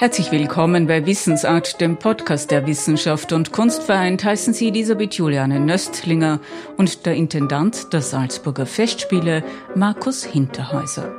Herzlich 0.00 0.32
willkommen 0.32 0.88
bei 0.88 1.06
Wissensart, 1.06 1.80
dem 1.80 1.96
Podcast 2.00 2.50
der 2.50 2.66
Wissenschaft 2.66 3.32
und 3.32 3.52
Kunst 3.52 3.84
vereint. 3.84 4.24
Heißen 4.24 4.52
Sie 4.52 4.66
Elisabeth 4.66 5.14
Juliane 5.14 5.60
Nöstlinger 5.60 6.40
und 6.76 7.06
der 7.06 7.14
Intendant 7.14 7.92
der 7.92 8.02
Salzburger 8.02 8.66
Festspiele, 8.66 9.44
Markus 9.76 10.24
Hinterhäuser. 10.24 11.14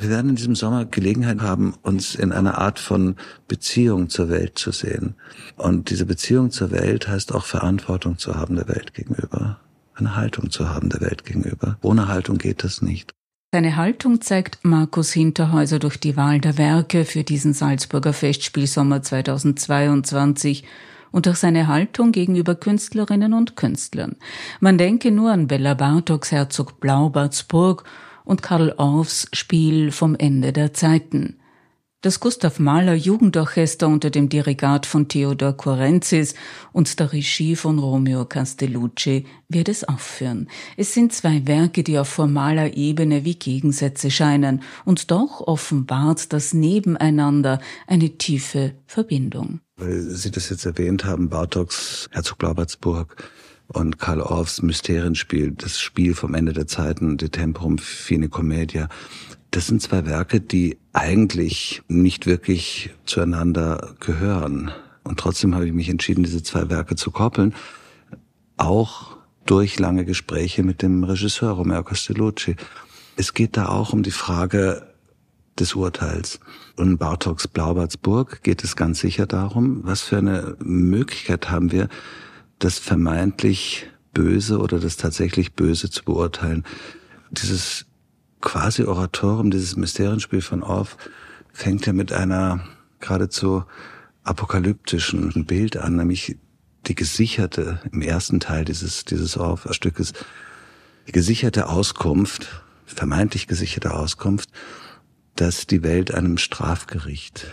Wir 0.00 0.10
werden 0.10 0.30
in 0.30 0.36
diesem 0.36 0.56
Sommer 0.56 0.84
Gelegenheit 0.84 1.40
haben, 1.40 1.74
uns 1.82 2.16
in 2.16 2.32
einer 2.32 2.58
Art 2.58 2.80
von 2.80 3.14
Beziehung 3.46 4.08
zur 4.08 4.28
Welt 4.30 4.58
zu 4.58 4.72
sehen. 4.72 5.14
Und 5.56 5.90
diese 5.90 6.06
Beziehung 6.06 6.50
zur 6.50 6.72
Welt 6.72 7.06
heißt 7.06 7.32
auch 7.32 7.44
Verantwortung 7.44 8.18
zu 8.18 8.34
haben 8.34 8.56
der 8.56 8.66
Welt 8.66 8.94
gegenüber. 8.94 9.60
Eine 9.94 10.16
Haltung 10.16 10.50
zu 10.50 10.68
haben 10.68 10.88
der 10.90 11.02
Welt 11.02 11.24
gegenüber. 11.24 11.78
Ohne 11.82 12.08
Haltung 12.08 12.38
geht 12.38 12.64
das 12.64 12.82
nicht. 12.82 13.14
Seine 13.54 13.76
Haltung 13.76 14.20
zeigt 14.20 14.58
Markus 14.64 15.12
Hinterhäuser 15.12 15.78
durch 15.78 15.96
die 15.96 16.16
Wahl 16.16 16.40
der 16.40 16.58
Werke 16.58 17.04
für 17.04 17.22
diesen 17.22 17.52
Salzburger 17.52 18.12
Festspielsommer 18.12 19.00
2022 19.00 20.64
und 21.12 21.26
durch 21.26 21.36
seine 21.36 21.68
Haltung 21.68 22.10
gegenüber 22.10 22.56
Künstlerinnen 22.56 23.32
und 23.32 23.54
Künstlern. 23.54 24.16
Man 24.58 24.76
denke 24.76 25.12
nur 25.12 25.30
an 25.30 25.46
Bella 25.46 25.74
Bartoks 25.74 26.32
Herzog 26.32 26.80
Blaubartsburg 26.80 27.84
und 28.24 28.42
Karl 28.42 28.74
Orffs 28.76 29.28
Spiel 29.32 29.92
vom 29.92 30.16
Ende 30.16 30.52
der 30.52 30.72
Zeiten. 30.72 31.36
Das 32.04 32.20
Gustav 32.20 32.58
Mahler 32.58 32.92
Jugendorchester 32.92 33.88
unter 33.88 34.10
dem 34.10 34.28
Dirigat 34.28 34.84
von 34.84 35.08
Theodor 35.08 35.54
Korenzis 35.54 36.34
und 36.70 37.00
der 37.00 37.14
Regie 37.14 37.56
von 37.56 37.78
Romeo 37.78 38.26
Castellucci 38.26 39.24
wird 39.48 39.70
es 39.70 39.84
aufführen. 39.84 40.50
Es 40.76 40.92
sind 40.92 41.14
zwei 41.14 41.46
Werke, 41.46 41.82
die 41.82 41.98
auf 41.98 42.08
formaler 42.08 42.76
Ebene 42.76 43.24
wie 43.24 43.36
Gegensätze 43.36 44.10
scheinen, 44.10 44.60
und 44.84 45.10
doch 45.10 45.40
offenbart 45.40 46.34
das 46.34 46.52
Nebeneinander 46.52 47.58
eine 47.86 48.10
tiefe 48.18 48.74
Verbindung. 48.86 49.60
Weil 49.78 50.02
Sie 50.02 50.30
das 50.30 50.50
jetzt 50.50 50.66
erwähnt 50.66 51.06
haben, 51.06 51.30
Bartoks 51.30 52.10
Herzog 52.12 52.36
Blaubartsburg 52.36 53.16
und 53.68 53.98
Karl 53.98 54.20
Orffs 54.20 54.60
Mysterienspiel, 54.60 55.52
das 55.52 55.80
Spiel 55.80 56.14
vom 56.14 56.34
Ende 56.34 56.52
der 56.52 56.66
Zeiten, 56.66 57.16
De 57.16 57.30
Temporum 57.30 57.78
Fine 57.78 58.28
Commedia, 58.28 58.90
das 59.54 59.68
sind 59.68 59.80
zwei 59.80 60.04
Werke, 60.04 60.40
die 60.40 60.78
eigentlich 60.92 61.82
nicht 61.86 62.26
wirklich 62.26 62.90
zueinander 63.04 63.94
gehören. 64.00 64.72
Und 65.04 65.20
trotzdem 65.20 65.54
habe 65.54 65.64
ich 65.64 65.72
mich 65.72 65.88
entschieden, 65.88 66.24
diese 66.24 66.42
zwei 66.42 66.70
Werke 66.70 66.96
zu 66.96 67.12
koppeln. 67.12 67.54
Auch 68.56 69.16
durch 69.46 69.78
lange 69.78 70.04
Gespräche 70.04 70.64
mit 70.64 70.82
dem 70.82 71.04
Regisseur 71.04 71.52
Romeo 71.52 71.84
Castellucci. 71.84 72.56
Es 73.14 73.32
geht 73.32 73.56
da 73.56 73.68
auch 73.68 73.92
um 73.92 74.02
die 74.02 74.10
Frage 74.10 74.92
des 75.56 75.76
Urteils. 75.76 76.40
Und 76.74 76.88
in 76.88 76.98
Bartoks 76.98 77.46
Blaubartsburg 77.46 78.42
geht 78.42 78.64
es 78.64 78.74
ganz 78.74 78.98
sicher 78.98 79.26
darum, 79.26 79.82
was 79.84 80.02
für 80.02 80.18
eine 80.18 80.56
Möglichkeit 80.58 81.48
haben 81.48 81.70
wir, 81.70 81.88
das 82.58 82.80
vermeintlich 82.80 83.86
Böse 84.14 84.58
oder 84.58 84.80
das 84.80 84.96
tatsächlich 84.96 85.52
Böse 85.52 85.90
zu 85.90 86.02
beurteilen. 86.02 86.64
Dieses 87.30 87.86
quasi 88.44 88.84
Oratorium, 88.84 89.50
dieses 89.50 89.76
Mysterienspiel 89.76 90.42
von 90.42 90.62
Orff, 90.62 90.96
fängt 91.52 91.86
ja 91.86 91.92
mit 91.92 92.12
einer 92.12 92.60
geradezu 93.00 93.64
apokalyptischen 94.22 95.44
Bild 95.46 95.76
an, 95.76 95.96
nämlich 95.96 96.36
die 96.86 96.94
gesicherte, 96.94 97.80
im 97.90 98.02
ersten 98.02 98.40
Teil 98.40 98.64
dieses, 98.64 99.04
dieses 99.04 99.36
Orff-Stückes, 99.36 100.12
die 101.08 101.12
gesicherte 101.12 101.68
Auskunft, 101.68 102.62
vermeintlich 102.86 103.46
gesicherte 103.46 103.94
Auskunft, 103.94 104.50
dass 105.36 105.66
die 105.66 105.82
Welt 105.82 106.14
einem 106.14 106.38
Strafgericht 106.38 107.46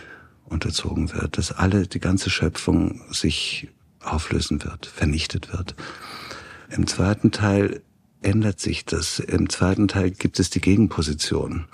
unterzogen 0.44 1.12
wird, 1.14 1.38
dass 1.38 1.52
alle, 1.52 1.86
die 1.86 2.00
ganze 2.00 2.30
Schöpfung 2.30 3.02
sich 3.10 3.68
auflösen 4.00 4.62
wird, 4.64 4.86
vernichtet 4.86 5.52
wird. 5.52 5.74
Im 6.68 6.86
zweiten 6.86 7.30
Teil 7.30 7.82
ändert 8.22 8.60
sich 8.60 8.84
das. 8.84 9.18
Im 9.18 9.48
zweiten 9.48 9.88
Teil 9.88 10.10
gibt 10.10 10.38
es 10.38 10.50
die 10.50 10.60
Gegenposition 10.60 11.66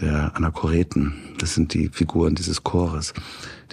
der 0.00 0.36
Anachoreten. 0.36 1.14
Das 1.38 1.54
sind 1.54 1.74
die 1.74 1.88
Figuren 1.88 2.34
dieses 2.34 2.62
Chores. 2.62 3.12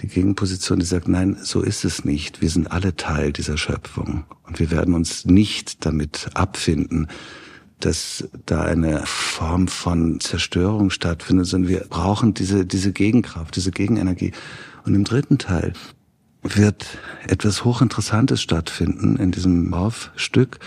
Die 0.00 0.08
Gegenposition, 0.08 0.78
die 0.78 0.84
sagt, 0.84 1.08
nein, 1.08 1.36
so 1.42 1.62
ist 1.62 1.84
es 1.84 2.04
nicht. 2.04 2.40
Wir 2.40 2.50
sind 2.50 2.70
alle 2.70 2.96
Teil 2.96 3.32
dieser 3.32 3.56
Schöpfung. 3.56 4.24
Und 4.46 4.58
wir 4.60 4.70
werden 4.70 4.94
uns 4.94 5.24
nicht 5.24 5.84
damit 5.84 6.30
abfinden, 6.34 7.08
dass 7.80 8.28
da 8.44 8.62
eine 8.62 9.02
Form 9.06 9.68
von 9.68 10.20
Zerstörung 10.20 10.90
stattfindet, 10.90 11.46
sondern 11.46 11.70
wir 11.70 11.80
brauchen 11.88 12.34
diese, 12.34 12.66
diese 12.66 12.92
Gegenkraft, 12.92 13.56
diese 13.56 13.70
Gegenenergie. 13.70 14.32
Und 14.84 14.94
im 14.94 15.04
dritten 15.04 15.38
Teil 15.38 15.72
wird 16.42 16.86
etwas 17.26 17.64
Hochinteressantes 17.64 18.40
stattfinden 18.40 19.16
in 19.16 19.30
diesem 19.30 19.68
Morph-Stück. 19.68 20.58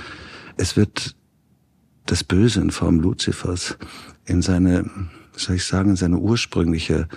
Es 0.57 0.75
wird 0.75 1.15
das 2.05 2.23
Böse 2.23 2.61
in 2.61 2.71
Form 2.71 2.99
Luzifers 2.99 3.77
in 4.25 4.41
seine, 4.41 4.89
soll 5.35 5.57
ich 5.57 5.65
sagen, 5.65 5.91
in 5.91 5.95
seine 5.95 6.17
ursprüngliche 6.17 7.07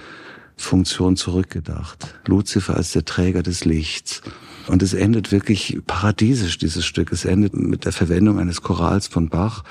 Funktion 0.57 1.17
zurückgedacht. 1.17 2.15
Luzifer 2.27 2.77
als 2.77 2.93
der 2.93 3.05
Träger 3.05 3.43
des 3.43 3.65
Lichts. 3.65 4.23
Und 4.67 4.83
es 4.83 4.95
endet 4.95 5.31
wirklich 5.31 5.79
paradiesisch, 5.87 6.59
dieses 6.59 6.85
Stück. 6.85 7.13
Es 7.13 7.25
endet 7.25 7.55
mit 7.55 7.85
der 7.85 7.93
Verwendung 7.93 8.39
eines 8.39 8.63
Chorals 8.63 9.07
von 9.07 9.29
Bach. 9.29 9.65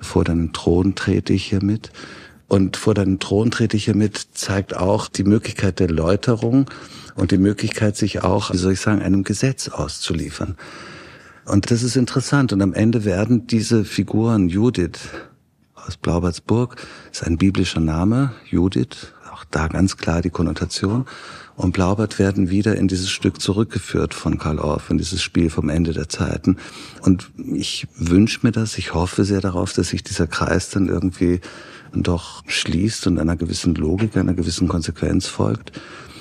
Vor 0.00 0.24
deinen 0.24 0.52
Thron 0.52 0.94
trete 0.94 1.32
ich 1.32 1.44
hier 1.44 1.62
mit. 1.62 1.90
Und 2.46 2.78
vor 2.78 2.94
deinen 2.94 3.18
Thron 3.18 3.50
trete 3.50 3.76
ich 3.76 3.84
hier 3.84 3.96
mit 3.96 4.28
zeigt 4.32 4.74
auch 4.74 5.08
die 5.08 5.24
Möglichkeit 5.24 5.80
der 5.80 5.90
Läuterung 5.90 6.70
und 7.14 7.30
die 7.30 7.38
Möglichkeit, 7.38 7.96
sich 7.96 8.22
auch, 8.22 8.52
wie 8.52 8.56
soll 8.56 8.72
ich 8.72 8.80
sagen, 8.80 9.02
einem 9.02 9.22
Gesetz 9.22 9.68
auszuliefern. 9.68 10.56
Und 11.48 11.70
das 11.70 11.82
ist 11.82 11.96
interessant. 11.96 12.52
Und 12.52 12.60
am 12.60 12.74
Ende 12.74 13.04
werden 13.04 13.46
diese 13.46 13.84
Figuren, 13.84 14.48
Judith 14.48 14.98
aus 15.74 15.96
Blaubartsburg, 15.96 16.76
ist 17.10 17.24
ein 17.24 17.38
biblischer 17.38 17.80
Name, 17.80 18.32
Judith, 18.50 19.14
auch 19.32 19.44
da 19.44 19.68
ganz 19.68 19.96
klar 19.96 20.20
die 20.20 20.30
Konnotation. 20.30 21.06
Und 21.56 21.72
Blaubart 21.72 22.18
werden 22.18 22.50
wieder 22.50 22.76
in 22.76 22.86
dieses 22.86 23.08
Stück 23.10 23.40
zurückgeführt 23.40 24.12
von 24.14 24.38
Karl 24.38 24.58
Orff, 24.58 24.90
in 24.90 24.98
dieses 24.98 25.22
Spiel 25.22 25.48
vom 25.48 25.70
Ende 25.70 25.92
der 25.92 26.08
Zeiten. 26.08 26.58
Und 27.00 27.30
ich 27.54 27.88
wünsche 27.96 28.40
mir 28.42 28.52
das, 28.52 28.76
ich 28.76 28.92
hoffe 28.92 29.24
sehr 29.24 29.40
darauf, 29.40 29.72
dass 29.72 29.88
sich 29.88 30.04
dieser 30.04 30.26
Kreis 30.26 30.70
dann 30.70 30.88
irgendwie 30.88 31.40
doch 31.94 32.44
schließt 32.46 33.06
und 33.06 33.18
einer 33.18 33.36
gewissen 33.36 33.74
Logik, 33.74 34.16
einer 34.16 34.34
gewissen 34.34 34.68
Konsequenz 34.68 35.26
folgt. 35.26 35.72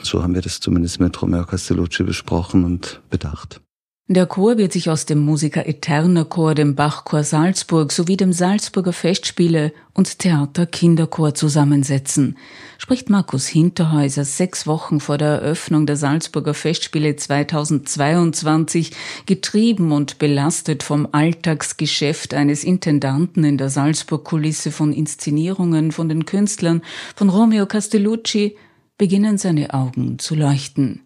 So 0.02 0.24
haben 0.24 0.34
wir 0.34 0.42
das 0.42 0.62
zumindest 0.62 1.02
mit 1.02 1.22
Romeo 1.22 1.46
Castellucci 1.46 2.04
besprochen 2.04 2.64
und 2.64 3.02
bedacht. 3.10 3.62
Der 4.10 4.26
Chor 4.26 4.58
wird 4.58 4.72
sich 4.72 4.90
aus 4.90 5.06
dem 5.06 5.20
Musiker 5.20 5.68
Eterner 5.68 6.24
Chor, 6.24 6.56
dem 6.56 6.76
Bachchor 6.76 7.26
Salzburg 7.26 7.92
sowie 7.92 8.16
dem 8.16 8.32
Salzburger 8.32 8.94
Festspiele 8.94 9.74
und 9.94 10.20
Theater 10.20 10.66
Kinderchor 10.66 11.34
zusammensetzen, 11.34 12.38
spricht 12.78 13.10
Markus 13.10 13.48
Hinterhäuser 13.48 14.24
sechs 14.24 14.66
Wochen 14.66 15.02
vor 15.02 15.18
der 15.18 15.42
Eröffnung 15.42 15.86
der 15.86 15.98
Salzburger 15.98 16.54
Festspiele 16.54 17.18
2022, 17.18 18.92
getrieben 19.26 19.92
und 19.92 20.20
belastet 20.20 20.84
vom 20.84 21.10
Alltagsgeschäft 21.12 22.34
eines 22.34 22.64
Intendanten 22.64 23.44
in 23.44 23.58
der 23.58 23.70
Salzburg-Kulisse 23.70 24.72
von 24.72 24.94
Inszenierungen 24.94 25.92
von 25.92 26.08
den 26.08 26.26
Künstlern 26.26 26.82
von 27.14 27.28
Romeo 27.28 27.66
Castellucci, 27.66 28.56
beginnen 28.98 29.38
seine 29.38 29.74
Augen 29.74 30.18
zu 30.18 30.34
leuchten. 30.34 31.02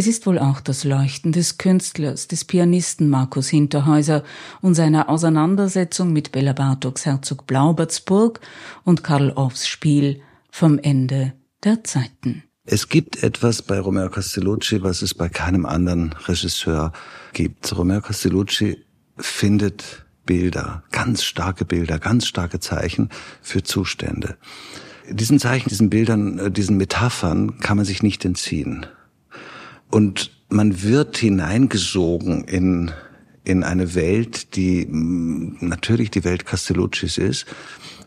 Es 0.00 0.06
ist 0.06 0.24
wohl 0.24 0.38
auch 0.38 0.62
das 0.62 0.84
Leuchten 0.84 1.30
des 1.30 1.58
Künstlers, 1.58 2.26
des 2.26 2.46
Pianisten 2.46 3.10
Markus 3.10 3.50
Hinterhäuser 3.50 4.24
und 4.62 4.74
seiner 4.74 5.10
Auseinandersetzung 5.10 6.10
mit 6.14 6.32
Bella 6.32 6.54
Bartoks 6.54 7.04
Herzog 7.04 7.46
Blaubertsburg 7.46 8.40
und 8.82 9.04
Karl 9.04 9.30
Orffs 9.32 9.68
Spiel 9.68 10.22
vom 10.50 10.78
Ende 10.78 11.34
der 11.64 11.84
Zeiten. 11.84 12.44
Es 12.64 12.88
gibt 12.88 13.22
etwas 13.22 13.60
bei 13.60 13.78
Romeo 13.78 14.08
Castellucci, 14.08 14.82
was 14.82 15.02
es 15.02 15.12
bei 15.12 15.28
keinem 15.28 15.66
anderen 15.66 16.14
Regisseur 16.14 16.92
gibt. 17.34 17.76
Romeo 17.76 18.00
Castellucci 18.00 18.78
findet 19.18 20.06
Bilder, 20.24 20.82
ganz 20.92 21.24
starke 21.24 21.66
Bilder, 21.66 21.98
ganz 21.98 22.26
starke 22.26 22.58
Zeichen 22.58 23.10
für 23.42 23.62
Zustände. 23.62 24.38
Diesen 25.10 25.38
Zeichen, 25.38 25.68
diesen 25.68 25.90
Bildern, 25.90 26.38
äh, 26.38 26.50
diesen 26.50 26.78
Metaphern 26.78 27.60
kann 27.60 27.76
man 27.76 27.84
sich 27.84 28.02
nicht 28.02 28.24
entziehen. 28.24 28.86
Und 29.90 30.30
man 30.48 30.82
wird 30.82 31.18
hineingesogen 31.18 32.44
in, 32.44 32.90
in 33.44 33.64
eine 33.64 33.94
Welt, 33.94 34.56
die 34.56 34.86
mm, 34.86 35.58
natürlich 35.60 36.10
die 36.10 36.24
Welt 36.24 36.46
Castelluccis 36.46 37.18
ist. 37.18 37.46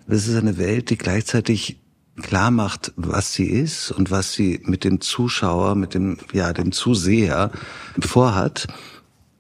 Das 0.08 0.28
ist 0.28 0.36
eine 0.36 0.58
Welt, 0.58 0.90
die 0.90 0.98
gleichzeitig 0.98 1.80
klar 2.22 2.52
macht, 2.52 2.94
was 2.96 3.34
sie 3.34 3.48
ist 3.48 3.92
und 3.92 4.12
was 4.12 4.34
sie 4.34 4.62
mit 4.66 4.84
dem 4.84 5.02
Zuschauer, 5.02 5.76
mit 5.76 5.94
dem, 5.94 6.18
ja, 6.32 6.54
dem 6.54 6.72
Zuseher 6.72 7.52
vorhat. 8.00 8.68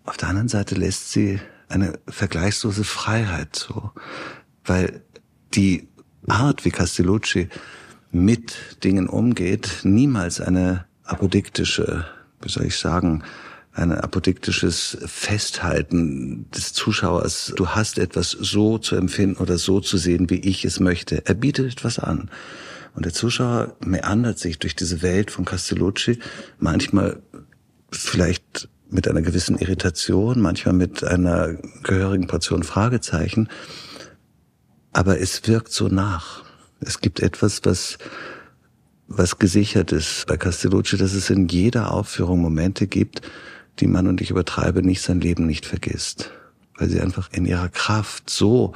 Auf 0.06 0.18
der 0.18 0.30
anderen 0.30 0.50
Seite 0.50 0.76
lässt 0.76 1.12
sie 1.12 1.40
eine 1.70 2.00
vergleichslose 2.08 2.84
Freiheit 2.84 3.56
zu, 3.56 3.92
weil 4.66 5.02
die 5.54 5.88
Art, 6.28 6.66
wie 6.66 6.72
Castellucci 6.72 7.50
mit 8.12 8.84
Dingen 8.84 9.08
umgeht, 9.08 9.80
niemals 9.84 10.40
eine 10.40 10.86
apodiktische, 11.04 12.06
wie 12.44 12.52
soll 12.52 12.66
ich 12.66 12.78
sagen, 12.78 13.24
ein 13.76 13.92
apodiktisches 13.92 14.98
Festhalten 15.06 16.46
des 16.52 16.74
Zuschauers. 16.74 17.54
Du 17.56 17.70
hast 17.70 17.98
etwas 17.98 18.32
so 18.32 18.78
zu 18.78 18.96
empfinden 18.96 19.42
oder 19.42 19.58
so 19.58 19.80
zu 19.80 19.98
sehen, 19.98 20.30
wie 20.30 20.40
ich 20.40 20.64
es 20.64 20.80
möchte. 20.80 21.26
Er 21.26 21.34
bietet 21.34 21.72
etwas 21.72 21.98
an. 21.98 22.30
Und 22.94 23.06
der 23.06 23.14
Zuschauer 23.14 23.76
meandert 23.84 24.38
sich 24.38 24.60
durch 24.60 24.76
diese 24.76 25.02
Welt 25.02 25.32
von 25.32 25.46
Castellucci, 25.46 26.20
manchmal 26.60 27.18
vielleicht 27.92 28.70
mit 28.90 29.08
einer 29.08 29.24
gewissen 29.24 29.58
Irritation, 29.58 30.40
manchmal 30.40 30.76
mit 30.76 31.04
einer 31.04 31.56
gehörigen 31.82 32.28
Portion 32.28 32.62
Fragezeichen. 32.62 33.50
Aber 34.92 35.20
es 35.20 35.48
wirkt 35.48 35.72
so 35.72 35.88
nach. 35.88 36.44
Es 36.80 37.00
gibt 37.00 37.20
etwas, 37.20 37.62
was, 37.64 37.98
was 39.18 39.40
gesichert 39.40 39.92
ist 39.92 40.26
bei 40.28 40.38
Castellucci, 40.38 40.98
dass 40.98 41.14
es 41.14 41.30
in 41.30 41.48
jeder 41.48 41.92
Aufführung 41.92 42.42
Momente 42.42 42.88
gibt, 42.88 43.22
die 43.80 43.88
man, 43.88 44.08
und 44.08 44.22
ich 44.22 44.30
übertreibe 44.30 44.82
nicht, 44.82 45.02
sein 45.02 45.22
Leben 45.22 45.46
nicht 45.46 45.66
vergisst. 45.66 46.32
Weil 46.78 46.90
sie 46.90 47.02
einfach 47.02 47.30
in 47.32 47.46
ihrer 47.46 47.70
Kraft 47.70 48.30
so, 48.30 48.74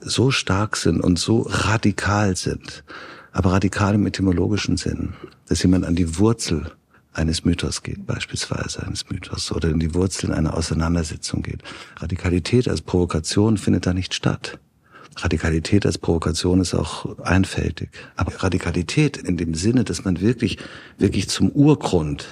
so 0.00 0.30
stark 0.30 0.76
sind 0.76 1.00
und 1.00 1.18
so 1.18 1.42
radikal 1.42 2.36
sind. 2.36 2.84
Aber 3.32 3.52
radikal 3.52 3.94
im 3.94 4.06
etymologischen 4.06 4.76
Sinn. 4.76 5.14
Dass 5.48 5.62
jemand 5.62 5.84
an 5.84 5.94
die 5.94 6.18
Wurzel 6.18 6.72
eines 7.12 7.44
Mythos 7.44 7.82
geht, 7.82 8.06
beispielsweise 8.06 8.82
eines 8.82 9.08
Mythos, 9.10 9.50
oder 9.52 9.70
in 9.70 9.80
die 9.80 9.94
Wurzeln 9.94 10.32
einer 10.32 10.54
Auseinandersetzung 10.54 11.42
geht. 11.42 11.62
Radikalität 11.96 12.68
als 12.68 12.82
Provokation 12.82 13.56
findet 13.56 13.86
da 13.86 13.94
nicht 13.94 14.14
statt. 14.14 14.58
Radikalität 15.16 15.86
als 15.86 15.98
Provokation 15.98 16.60
ist 16.60 16.74
auch 16.74 17.18
einfältig. 17.20 17.90
Aber 18.16 18.32
Radikalität 18.42 19.16
in 19.16 19.36
dem 19.36 19.54
Sinne, 19.54 19.84
dass 19.84 20.04
man 20.04 20.20
wirklich, 20.20 20.58
wirklich 20.98 21.28
zum 21.28 21.50
Urgrund 21.50 22.26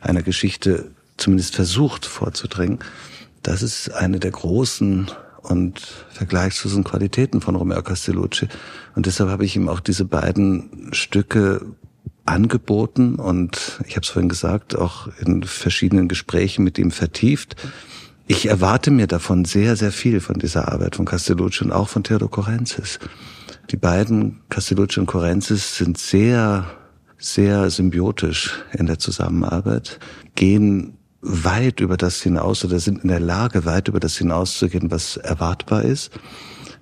einer 0.00 0.22
Geschichte 0.22 0.90
zumindest 1.16 1.54
versucht 1.54 2.04
vorzudringen, 2.04 2.78
das 3.42 3.62
ist 3.62 3.90
eine 3.90 4.18
der 4.18 4.32
großen 4.32 5.10
und 5.42 5.80
vergleichslosen 6.10 6.84
Qualitäten 6.84 7.40
von 7.40 7.54
Romeo 7.54 7.82
Castellucci. 7.82 8.48
Und 8.94 9.06
deshalb 9.06 9.30
habe 9.30 9.44
ich 9.44 9.56
ihm 9.56 9.68
auch 9.68 9.80
diese 9.80 10.04
beiden 10.04 10.88
Stücke 10.92 11.64
angeboten 12.24 13.14
und 13.14 13.80
ich 13.86 13.94
habe 13.94 14.02
es 14.02 14.08
vorhin 14.08 14.28
gesagt, 14.28 14.76
auch 14.76 15.08
in 15.18 15.44
verschiedenen 15.44 16.08
Gesprächen 16.08 16.64
mit 16.64 16.78
ihm 16.78 16.90
vertieft. 16.90 17.56
Ich 18.28 18.46
erwarte 18.46 18.90
mir 18.90 19.06
davon 19.06 19.44
sehr, 19.44 19.76
sehr 19.76 19.92
viel 19.92 20.20
von 20.20 20.38
dieser 20.40 20.72
Arbeit 20.72 20.96
von 20.96 21.04
Castellucci 21.04 21.62
und 21.64 21.70
auch 21.70 21.88
von 21.88 22.02
Theodor 22.02 22.28
Korenzis. 22.28 22.98
Die 23.70 23.76
beiden, 23.76 24.40
Castellucci 24.48 24.98
und 24.98 25.06
Korenzis, 25.06 25.76
sind 25.76 25.96
sehr, 25.96 26.66
sehr 27.18 27.70
symbiotisch 27.70 28.64
in 28.72 28.86
der 28.86 28.98
Zusammenarbeit, 28.98 30.00
gehen 30.34 30.96
weit 31.20 31.80
über 31.80 31.96
das 31.96 32.20
hinaus 32.20 32.64
oder 32.64 32.80
sind 32.80 33.04
in 33.04 33.08
der 33.08 33.20
Lage, 33.20 33.64
weit 33.64 33.88
über 33.88 34.00
das 34.00 34.16
hinauszugehen, 34.16 34.90
was 34.90 35.16
erwartbar 35.16 35.82
ist. 35.82 36.10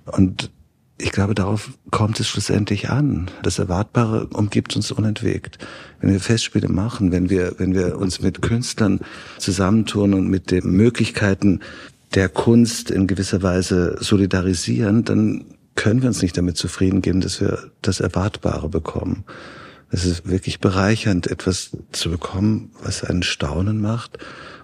Und 0.05 0.51
ich 0.97 1.11
glaube, 1.11 1.35
darauf 1.35 1.71
kommt 1.91 2.19
es 2.19 2.27
schlussendlich 2.27 2.89
an. 2.89 3.29
Das 3.43 3.59
Erwartbare 3.59 4.27
umgibt 4.27 4.75
uns 4.75 4.91
unentwegt. 4.91 5.57
Wenn 5.99 6.11
wir 6.11 6.21
Festspiele 6.21 6.69
machen, 6.69 7.11
wenn 7.11 7.29
wir, 7.29 7.55
wenn 7.57 7.73
wir 7.73 7.97
uns 7.97 8.21
mit 8.21 8.41
Künstlern 8.41 9.01
zusammentun 9.37 10.13
und 10.13 10.29
mit 10.29 10.51
den 10.51 10.71
Möglichkeiten 10.71 11.59
der 12.13 12.29
Kunst 12.29 12.91
in 12.91 13.07
gewisser 13.07 13.43
Weise 13.43 13.97
solidarisieren, 13.99 15.03
dann 15.03 15.45
können 15.75 16.01
wir 16.01 16.07
uns 16.07 16.21
nicht 16.21 16.37
damit 16.37 16.55
zufrieden 16.55 17.01
geben, 17.01 17.19
dass 17.19 17.41
wir 17.41 17.71
das 17.81 17.99
Erwartbare 17.99 18.69
bekommen. 18.69 19.25
Es 19.91 20.05
ist 20.05 20.27
wirklich 20.27 20.61
bereichernd, 20.61 21.27
etwas 21.27 21.71
zu 21.91 22.09
bekommen, 22.09 22.71
was 22.81 23.03
einen 23.03 23.23
staunen 23.23 23.81
macht, 23.81 24.17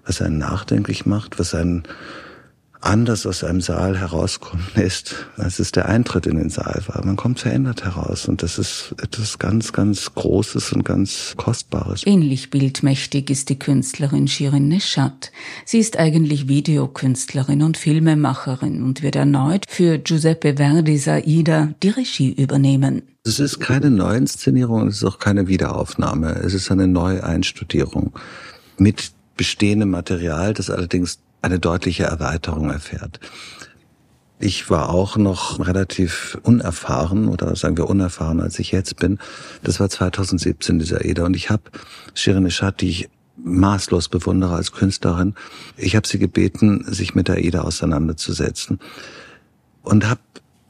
was 0.05 0.21
einen 0.21 0.37
nachdenklich 0.37 1.05
macht, 1.05 1.39
was 1.39 1.53
einen 1.53 1.83
anders 2.81 3.25
aus 3.25 3.43
einem 3.43 3.61
Saal 3.61 3.97
herauskommen 3.97 4.65
lässt, 4.75 5.15
als 5.37 5.59
es 5.59 5.71
der 5.71 5.87
Eintritt 5.87 6.25
in 6.25 6.37
den 6.37 6.49
Saal 6.49 6.81
war. 6.87 7.05
Man 7.05 7.15
kommt 7.15 7.39
verändert 7.39 7.83
heraus 7.83 8.27
und 8.27 8.43
das 8.43 8.57
ist 8.57 8.93
etwas 9.01 9.39
ganz, 9.39 9.73
ganz 9.73 10.13
Großes 10.13 10.73
und 10.73 10.83
ganz 10.83 11.33
Kostbares. 11.37 12.05
Ähnlich 12.05 12.49
bildmächtig 12.49 13.29
ist 13.29 13.49
die 13.49 13.59
Künstlerin 13.59 14.27
Shirin 14.27 14.67
Neshat. 14.67 15.31
Sie 15.65 15.79
ist 15.79 15.97
eigentlich 15.97 16.47
Videokünstlerin 16.47 17.63
und 17.63 17.77
Filmemacherin 17.77 18.83
und 18.83 19.01
wird 19.01 19.15
erneut 19.15 19.65
für 19.69 19.97
Giuseppe 19.97 20.55
Verdis 20.57 21.07
Aida 21.07 21.73
die 21.83 21.89
Regie 21.89 22.31
übernehmen. 22.33 23.03
Es 23.23 23.39
ist 23.39 23.59
keine 23.59 23.91
Neuinszenierung, 23.91 24.87
es 24.87 24.97
ist 24.97 25.03
auch 25.03 25.19
keine 25.19 25.47
Wiederaufnahme. 25.47 26.41
Es 26.43 26.55
ist 26.55 26.71
eine 26.71 26.87
Neueinstudierung 26.87 28.13
mit 28.77 29.11
bestehendem 29.37 29.91
Material, 29.91 30.53
das 30.53 30.69
allerdings 30.69 31.19
eine 31.41 31.59
deutliche 31.59 32.03
Erweiterung 32.03 32.69
erfährt. 32.69 33.19
Ich 34.39 34.69
war 34.69 34.89
auch 34.89 35.17
noch 35.17 35.65
relativ 35.65 36.37
unerfahren 36.41 37.27
oder 37.27 37.55
sagen 37.55 37.77
wir 37.77 37.87
unerfahren, 37.87 38.41
als 38.41 38.57
ich 38.57 38.71
jetzt 38.71 38.97
bin. 38.97 39.19
Das 39.61 39.79
war 39.79 39.89
2017 39.89 40.79
dieser 40.79 41.05
Eda 41.05 41.25
und 41.25 41.35
ich 41.35 41.51
habe 41.51 41.63
Shirin 42.15 42.47
Eshat, 42.47 42.81
die 42.81 42.89
ich 42.89 43.09
maßlos 43.43 44.09
bewundere 44.09 44.55
als 44.55 44.71
Künstlerin, 44.71 45.35
ich 45.77 45.95
habe 45.95 46.07
sie 46.07 46.19
gebeten, 46.19 46.85
sich 46.87 47.15
mit 47.15 47.27
der 47.27 47.43
Eda 47.43 47.61
auseinanderzusetzen 47.61 48.79
und 49.83 50.07
habe 50.07 50.21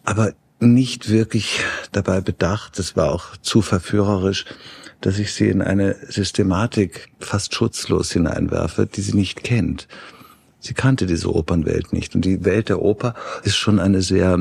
aber 0.04 0.34
nicht 0.60 1.10
wirklich 1.10 1.64
dabei 1.92 2.22
bedacht, 2.22 2.78
das 2.78 2.96
war 2.96 3.12
auch 3.12 3.36
zu 3.38 3.62
verführerisch, 3.62 4.46
dass 5.02 5.18
ich 5.18 5.34
sie 5.34 5.50
in 5.50 5.62
eine 5.62 5.96
Systematik 6.08 7.10
fast 7.20 7.56
schutzlos 7.56 8.12
hineinwerfe, 8.12 8.86
die 8.86 9.02
sie 9.02 9.16
nicht 9.16 9.44
kennt. 9.44 9.88
Sie 10.62 10.76
kannte 10.76 11.08
diese 11.08 11.34
Opernwelt 11.34 11.92
nicht. 11.92 12.16
Und 12.16 12.24
die 12.24 12.46
Welt 12.46 12.70
der 12.70 12.82
Oper 12.82 13.16
ist 13.44 13.58
schon 13.58 13.80
eine 13.80 14.02
sehr, 14.02 14.38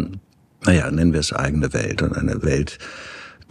naja, 0.65 0.91
nennen 0.91 1.13
wir 1.13 1.21
es 1.21 1.33
eigene 1.33 1.73
Welt 1.73 2.03
und 2.03 2.17
eine 2.17 2.43
Welt, 2.43 2.79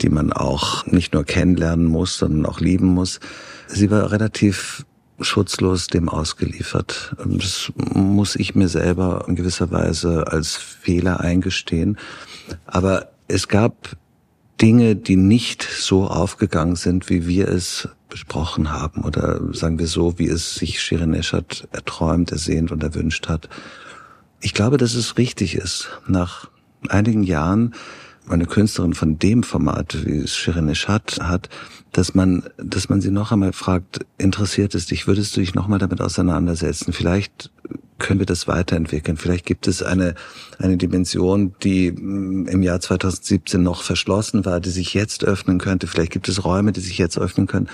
die 0.02 0.10
man 0.10 0.32
auch 0.32 0.86
nicht 0.86 1.14
nur 1.14 1.26
kennenlernen 1.26 1.88
muss, 1.88 2.18
sondern 2.18 2.46
auch 2.46 2.62
lieben 2.62 2.88
muss. 2.88 3.20
Sie 3.68 3.92
war 3.92 4.12
relativ 4.12 4.86
schutzlos 5.20 5.88
dem 5.88 6.08
ausgeliefert. 6.08 7.16
Das 7.26 7.74
muss 7.76 8.36
ich 8.36 8.56
mir 8.56 8.70
selber 8.70 9.26
in 9.28 9.36
gewisser 9.36 9.72
Weise 9.72 10.28
als 10.28 10.56
Fehler 10.56 11.20
eingestehen. 11.20 11.98
Aber 12.66 13.10
es 13.28 13.48
gab 13.48 13.98
Dinge, 14.62 14.96
die 14.96 15.16
nicht 15.16 15.64
so 15.64 16.08
aufgegangen 16.08 16.76
sind, 16.76 17.10
wie 17.10 17.28
wir 17.28 17.48
es 17.48 17.90
besprochen 18.10 18.72
haben 18.72 19.04
oder 19.04 19.40
sagen 19.54 19.80
wir 19.80 19.88
so, 19.88 20.18
wie 20.18 20.28
es 20.28 20.56
sich 20.56 20.82
Shirin 20.82 21.14
Eshat 21.14 21.68
erträumt, 21.72 22.32
ersehnt 22.32 22.72
und 22.72 22.84
erwünscht 22.84 23.30
hat. 23.30 23.50
Ich 24.42 24.54
glaube, 24.54 24.78
dass 24.78 24.96
es 24.96 25.18
richtig 25.18 25.56
ist, 25.56 25.90
nach 26.08 26.50
einigen 26.88 27.24
Jahren 27.24 27.76
eine 28.28 28.46
Künstlerin 28.46 28.94
von 28.94 29.18
dem 29.18 29.44
Format, 29.44 30.06
wie 30.06 30.18
es 30.18 30.36
Shirin 30.36 30.70
Eshat 30.70 31.20
hat, 31.22 31.50
dass 31.92 32.14
man, 32.14 32.44
dass 32.58 32.90
man 32.90 33.02
sie 33.02 33.12
noch 33.12 33.32
einmal 33.32 33.54
fragt, 33.54 34.06
interessiert 34.18 34.76
es 34.76 34.86
dich, 34.86 35.08
würdest 35.08 35.36
du 35.36 35.40
dich 35.40 35.56
noch 35.56 35.68
mal 35.68 35.80
damit 35.80 36.02
auseinandersetzen? 36.02 36.94
Vielleicht 36.94 37.52
können 38.00 38.20
wir 38.20 38.26
das 38.26 38.48
weiterentwickeln. 38.48 39.18
Vielleicht 39.18 39.46
gibt 39.46 39.68
es 39.68 39.84
eine, 39.84 40.16
eine 40.58 40.78
Dimension, 40.78 41.54
die 41.64 41.92
mm, 41.92 42.48
im 42.48 42.64
Jahr 42.64 42.80
2017 42.80 43.62
noch 43.62 43.84
verschlossen 43.84 44.46
war, 44.46 44.60
die 44.60 44.70
sich 44.70 44.94
jetzt 44.94 45.24
öffnen 45.24 45.60
könnte. 45.60 45.88
Vielleicht 45.88 46.12
gibt 46.12 46.28
es 46.30 46.44
Räume, 46.44 46.72
die 46.72 46.82
sich 46.82 46.98
jetzt 46.98 47.18
öffnen 47.18 47.48
können. 47.48 47.70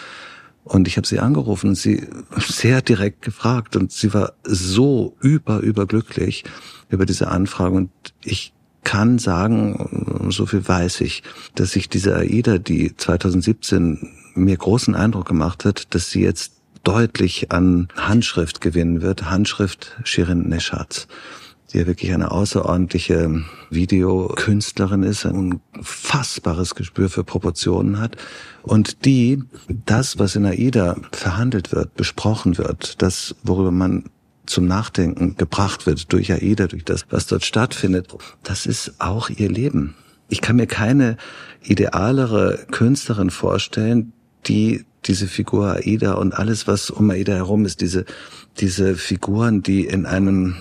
Und 0.64 0.88
ich 0.88 0.98
habe 0.98 1.06
sie 1.08 1.20
angerufen 1.20 1.70
und 1.70 1.76
sie 1.76 2.08
sehr 2.38 2.82
direkt 2.82 3.22
gefragt 3.22 3.76
und 3.76 3.92
sie 3.92 4.14
war 4.14 4.34
so 4.44 5.16
über, 5.22 5.60
überglücklich 5.60 6.44
über 6.90 7.06
diese 7.06 7.28
Anfrage 7.30 7.76
und 7.76 7.90
ich 8.24 8.54
kann 8.84 9.18
sagen, 9.18 10.30
so 10.30 10.46
viel 10.46 10.68
weiß 10.68 11.02
ich, 11.02 11.24
dass 11.56 11.72
sich 11.72 11.90
diese 11.90 12.16
AIDA, 12.16 12.60
die 12.60 12.96
2017 12.96 14.12
mir 14.36 14.56
großen 14.56 14.96
Eindruck 14.96 15.28
gemacht 15.28 15.66
hat, 15.66 15.94
dass 15.96 16.12
sie 16.12 16.22
jetzt 16.22 16.55
deutlich 16.86 17.52
an 17.52 17.90
Handschrift 17.98 18.62
gewinnen 18.62 19.02
wird. 19.02 19.30
Handschrift 19.30 19.98
Shirin 20.06 20.48
Neshatz 20.48 21.08
die 21.76 21.80
ja 21.80 21.88
wirklich 21.88 22.14
eine 22.14 22.32
außerordentliche 22.32 23.44
Videokünstlerin 23.70 25.04
ist, 25.04 25.26
ein 25.26 25.60
unfassbares 25.74 26.76
Gespür 26.76 27.10
für 27.10 27.26
Proportionen 27.26 28.00
hat 28.00 28.16
und 28.62 29.04
die 29.04 29.44
das, 29.68 30.18
was 30.18 30.38
in 30.38 30.46
AIDA 30.46 30.96
verhandelt 31.12 31.74
wird, 31.74 31.96
besprochen 31.96 32.58
wird, 32.58 33.02
das, 33.02 33.36
worüber 33.44 33.72
man 33.72 34.06
zum 34.46 34.68
Nachdenken 34.68 35.36
gebracht 35.36 35.86
wird 35.86 36.14
durch 36.14 36.32
AIDA, 36.32 36.68
durch 36.68 36.86
das, 36.86 37.06
was 37.10 37.28
dort 37.28 37.44
stattfindet, 37.44 38.08
das 38.44 38.66
ist 38.66 38.94
auch 39.00 39.30
ihr 39.30 39.50
Leben. 39.50 39.96
Ich 40.30 40.40
kann 40.40 40.56
mir 40.56 40.68
keine 40.68 41.18
idealere 41.62 42.66
Künstlerin 42.72 43.32
vorstellen, 43.32 44.14
die 44.48 44.86
diese 45.06 45.28
Figur 45.28 45.76
Aida 45.76 46.14
und 46.14 46.34
alles, 46.34 46.68
was 46.68 46.90
um 46.90 47.10
Aida 47.10 47.34
herum 47.34 47.66
ist, 47.66 47.82
diese, 47.82 48.06
diese 48.58 48.96
Figuren, 48.96 49.64
die 49.64 49.86
in 49.86 50.06
einem 50.06 50.56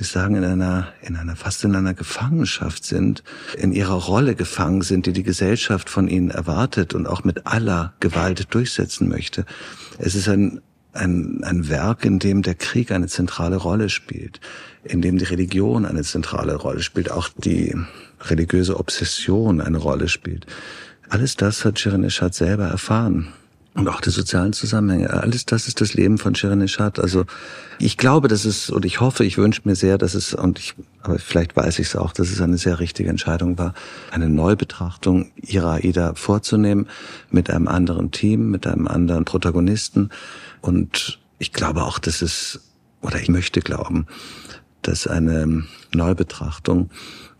wie 0.00 0.04
sagen, 0.04 0.34
in 0.34 0.44
einer, 0.44 0.88
in 1.02 1.14
einer, 1.14 1.36
fast 1.36 1.62
in 1.62 1.76
einer 1.76 1.92
Gefangenschaft 1.92 2.84
sind, 2.86 3.22
in 3.58 3.70
ihrer 3.70 3.96
Rolle 3.96 4.34
gefangen 4.34 4.80
sind, 4.80 5.04
die 5.04 5.12
die 5.12 5.22
Gesellschaft 5.22 5.90
von 5.90 6.08
ihnen 6.08 6.30
erwartet 6.30 6.94
und 6.94 7.06
auch 7.06 7.22
mit 7.22 7.46
aller 7.46 7.92
Gewalt 8.00 8.54
durchsetzen 8.54 9.10
möchte. 9.10 9.44
Es 9.98 10.14
ist 10.14 10.26
ein, 10.26 10.62
ein, 10.94 11.44
ein 11.44 11.68
Werk, 11.68 12.06
in 12.06 12.18
dem 12.18 12.40
der 12.40 12.54
Krieg 12.54 12.92
eine 12.92 13.08
zentrale 13.08 13.56
Rolle 13.56 13.90
spielt, 13.90 14.40
in 14.84 15.02
dem 15.02 15.18
die 15.18 15.26
Religion 15.26 15.84
eine 15.84 16.02
zentrale 16.02 16.54
Rolle 16.54 16.80
spielt, 16.80 17.10
auch 17.10 17.28
die 17.36 17.76
religiöse 18.22 18.80
Obsession 18.80 19.60
eine 19.60 19.76
Rolle 19.76 20.08
spielt. 20.08 20.46
Alles 21.10 21.36
das 21.36 21.66
hat 21.66 21.78
Shirin 21.78 22.04
Eshat 22.04 22.34
selber 22.34 22.68
erfahren 22.68 23.34
und 23.80 23.88
auch 23.88 24.00
die 24.00 24.10
sozialen 24.10 24.52
Zusammenhänge. 24.52 25.10
Alles 25.10 25.46
das 25.46 25.66
ist 25.66 25.80
das 25.80 25.94
Leben 25.94 26.18
von 26.18 26.34
Shirin 26.34 26.60
Eshat. 26.60 27.00
Also 27.00 27.24
ich 27.78 27.96
glaube, 27.96 28.28
dass 28.28 28.44
es 28.44 28.68
und 28.68 28.84
ich 28.84 29.00
hoffe, 29.00 29.24
ich 29.24 29.38
wünsche 29.38 29.62
mir 29.64 29.74
sehr, 29.74 29.96
dass 29.98 30.14
es 30.14 30.34
und 30.34 30.58
ich, 30.58 30.74
aber 31.02 31.18
vielleicht 31.18 31.56
weiß 31.56 31.78
ich 31.78 31.88
es 31.88 31.96
auch, 31.96 32.12
dass 32.12 32.30
es 32.30 32.40
eine 32.40 32.58
sehr 32.58 32.78
richtige 32.78 33.08
Entscheidung 33.08 33.58
war, 33.58 33.74
eine 34.10 34.28
Neubetrachtung 34.28 35.32
ihrer 35.36 35.72
Aida 35.76 36.14
vorzunehmen 36.14 36.88
mit 37.30 37.48
einem 37.50 37.68
anderen 37.68 38.10
Team, 38.10 38.50
mit 38.50 38.66
einem 38.66 38.86
anderen 38.86 39.24
Protagonisten. 39.24 40.10
Und 40.60 41.18
ich 41.38 41.52
glaube 41.52 41.82
auch, 41.82 41.98
dass 41.98 42.22
es 42.22 42.60
oder 43.00 43.18
ich 43.18 43.30
möchte 43.30 43.60
glauben, 43.60 44.06
dass 44.82 45.06
eine 45.06 45.64
Neubetrachtung 45.92 46.90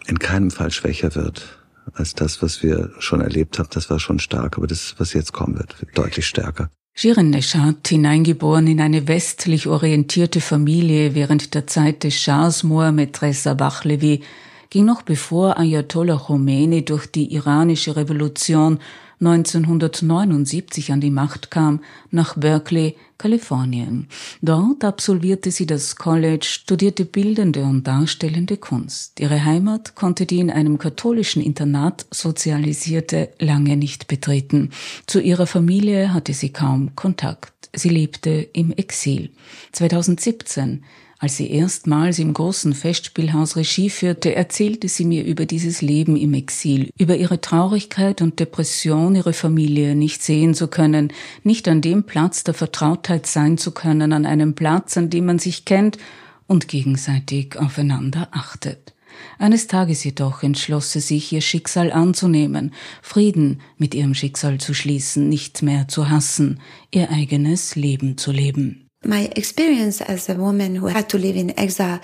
in 0.06 0.18
keinem 0.18 0.50
Fall 0.50 0.70
schwächer 0.70 1.14
wird 1.14 1.60
als 1.94 2.14
das, 2.14 2.42
was 2.42 2.62
wir 2.62 2.90
schon 2.99 3.20
erlebt 3.20 3.59
haben. 3.59 3.68
Das 3.73 3.90
war 3.90 4.00
schon 4.00 4.18
stark, 4.18 4.56
aber 4.56 4.66
das, 4.66 4.94
was 4.99 5.12
jetzt 5.12 5.32
kommen 5.32 5.59
wird, 5.59 5.80
wird 5.80 5.97
deutlich 5.97 6.26
stärker. 6.26 6.70
Shirin 6.94 7.30
Neshat, 7.30 7.88
hineingeboren 7.88 8.66
in 8.66 8.80
eine 8.80 9.09
westlich 9.09 9.66
orientierte 9.66 10.40
Familie 10.40 11.14
während 11.14 11.54
der 11.54 11.66
Zeit 11.66 12.04
des 12.04 12.14
Schahs 12.14 12.62
Mohammed 12.62 13.23
Reza 13.23 13.54
Bachlevi, 13.54 14.23
ging 14.70 14.85
noch 14.85 15.02
bevor 15.02 15.59
Ayatollah 15.59 16.18
Khomeini 16.18 16.85
durch 16.85 17.06
die 17.06 17.32
iranische 17.32 17.97
Revolution 17.97 18.78
1979 19.20 20.92
an 20.92 21.00
die 21.00 21.10
Macht 21.10 21.50
kam, 21.50 21.80
nach 22.10 22.36
Berkeley, 22.36 22.96
Kalifornien. 23.18 24.08
Dort 24.40 24.82
absolvierte 24.82 25.50
sie 25.50 25.66
das 25.66 25.96
College, 25.96 26.46
studierte 26.48 27.04
bildende 27.04 27.64
und 27.64 27.86
darstellende 27.86 28.56
Kunst. 28.56 29.20
Ihre 29.20 29.44
Heimat 29.44 29.94
konnte 29.94 30.24
die 30.24 30.38
in 30.38 30.50
einem 30.50 30.78
katholischen 30.78 31.42
Internat 31.42 32.06
sozialisierte 32.10 33.28
lange 33.38 33.76
nicht 33.76 34.08
betreten. 34.08 34.70
Zu 35.06 35.20
ihrer 35.20 35.46
Familie 35.46 36.14
hatte 36.14 36.32
sie 36.32 36.50
kaum 36.50 36.96
Kontakt. 36.96 37.68
Sie 37.74 37.90
lebte 37.90 38.30
im 38.30 38.72
Exil. 38.72 39.30
2017 39.72 40.82
als 41.20 41.36
sie 41.36 41.50
erstmals 41.50 42.18
im 42.18 42.32
großen 42.32 42.72
Festspielhaus 42.72 43.54
Regie 43.56 43.90
führte, 43.90 44.34
erzählte 44.34 44.88
sie 44.88 45.04
mir 45.04 45.22
über 45.22 45.44
dieses 45.44 45.82
Leben 45.82 46.16
im 46.16 46.32
Exil, 46.32 46.88
über 46.98 47.14
ihre 47.14 47.42
Traurigkeit 47.42 48.22
und 48.22 48.40
Depression, 48.40 49.14
ihre 49.14 49.34
Familie 49.34 49.94
nicht 49.94 50.22
sehen 50.22 50.54
zu 50.54 50.68
können, 50.68 51.12
nicht 51.42 51.68
an 51.68 51.82
dem 51.82 52.04
Platz 52.04 52.42
der 52.42 52.54
Vertrautheit 52.54 53.26
sein 53.26 53.58
zu 53.58 53.72
können, 53.72 54.14
an 54.14 54.24
einem 54.24 54.54
Platz, 54.54 54.96
an 54.96 55.10
dem 55.10 55.26
man 55.26 55.38
sich 55.38 55.66
kennt 55.66 55.98
und 56.46 56.68
gegenseitig 56.68 57.58
aufeinander 57.58 58.28
achtet. 58.30 58.94
Eines 59.38 59.66
Tages 59.66 60.02
jedoch 60.02 60.42
entschloss 60.42 60.92
sie 60.92 61.00
sich, 61.00 61.30
ihr 61.32 61.42
Schicksal 61.42 61.92
anzunehmen, 61.92 62.72
Frieden 63.02 63.60
mit 63.76 63.94
ihrem 63.94 64.14
Schicksal 64.14 64.56
zu 64.56 64.72
schließen, 64.72 65.28
nicht 65.28 65.60
mehr 65.60 65.86
zu 65.86 66.08
hassen, 66.08 66.60
ihr 66.90 67.10
eigenes 67.10 67.76
Leben 67.76 68.16
zu 68.16 68.32
leben. 68.32 68.89
My 69.04 69.30
experience 69.35 70.02
as 70.02 70.28
a 70.28 70.35
woman 70.35 70.75
who 70.75 70.88
had 70.88 71.09
to 71.11 71.19
live 71.19 71.35
in 71.35 71.59
exile, 71.59 72.00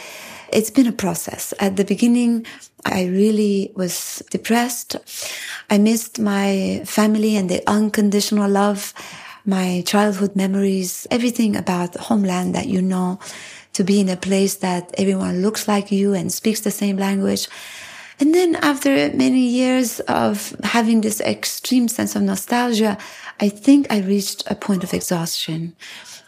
it's 0.50 0.70
been 0.70 0.86
a 0.86 0.92
process. 0.92 1.52
At 1.60 1.76
the 1.76 1.84
beginning, 1.84 2.46
I 2.86 3.04
really 3.04 3.72
was 3.74 4.22
depressed. 4.30 4.96
I 5.68 5.76
missed 5.76 6.18
my 6.18 6.82
family 6.86 7.36
and 7.36 7.50
the 7.50 7.62
unconditional 7.68 8.50
love, 8.50 8.94
my 9.44 9.82
childhood 9.86 10.36
memories, 10.36 11.06
everything 11.10 11.54
about 11.54 11.96
homeland 11.96 12.54
that 12.54 12.68
you 12.68 12.80
know, 12.80 13.18
to 13.74 13.84
be 13.84 14.00
in 14.00 14.08
a 14.08 14.16
place 14.16 14.54
that 14.56 14.94
everyone 14.96 15.42
looks 15.42 15.68
like 15.68 15.92
you 15.92 16.14
and 16.14 16.32
speaks 16.32 16.60
the 16.60 16.70
same 16.70 16.96
language. 16.96 17.46
And 18.18 18.34
then 18.34 18.56
after 18.56 19.10
many 19.12 19.40
years 19.40 20.00
of 20.00 20.56
having 20.62 21.02
this 21.02 21.20
extreme 21.20 21.88
sense 21.88 22.16
of 22.16 22.22
nostalgia, 22.22 22.96
I 23.38 23.50
think 23.50 23.86
I 23.90 23.98
reached 24.00 24.50
a 24.50 24.54
point 24.54 24.82
of 24.82 24.94
exhaustion. 24.94 25.76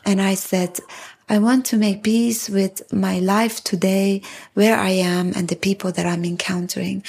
And 0.09 0.23
I 0.23 0.37
said, 0.37 0.81
I 1.29 1.39
want 1.39 1.67
to 1.67 1.77
make 1.77 2.03
peace 2.03 2.49
with 2.49 2.91
my 2.91 3.19
life 3.19 3.63
today, 3.63 4.23
where 4.55 4.79
I 4.79 4.93
am 4.93 5.35
and 5.37 5.49
the 5.49 5.55
people 5.55 5.93
that 5.93 6.07
I'm 6.07 6.25
encountering. 6.25 7.03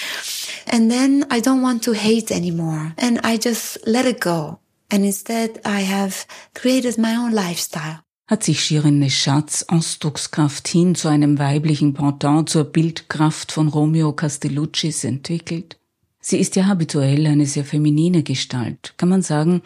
And 0.67 0.91
then 0.91 1.25
I 1.31 1.39
don't 1.39 1.61
want 1.61 1.81
to 1.83 1.93
hate 1.93 2.29
anymore. 2.29 2.93
And 2.97 3.21
I 3.23 3.37
just 3.37 3.77
let 3.87 4.05
it 4.05 4.19
go. 4.19 4.59
And 4.91 5.05
instead 5.05 5.61
I 5.63 5.79
have 5.83 6.25
created 6.53 6.97
my 6.97 7.15
own 7.15 7.31
lifestyle. 7.31 8.01
Hat 8.27 8.43
sich 8.43 8.61
Shirin 8.61 8.99
Neschatz 8.99 9.63
Ausdruckskraft 9.69 10.67
hin 10.67 10.93
zu 10.93 11.07
einem 11.07 11.39
weiblichen 11.39 11.93
Pendant 11.93 12.49
zur 12.49 12.65
Bildkraft 12.65 13.53
von 13.53 13.69
Romeo 13.69 14.11
Castelluccis 14.11 15.05
entwickelt? 15.05 15.79
Sie 16.19 16.37
ist 16.37 16.57
ja 16.57 16.65
habituell 16.65 17.25
eine 17.27 17.45
sehr 17.45 17.63
feminine 17.63 18.23
Gestalt. 18.23 18.93
Kann 18.97 19.07
man 19.07 19.21
sagen, 19.21 19.61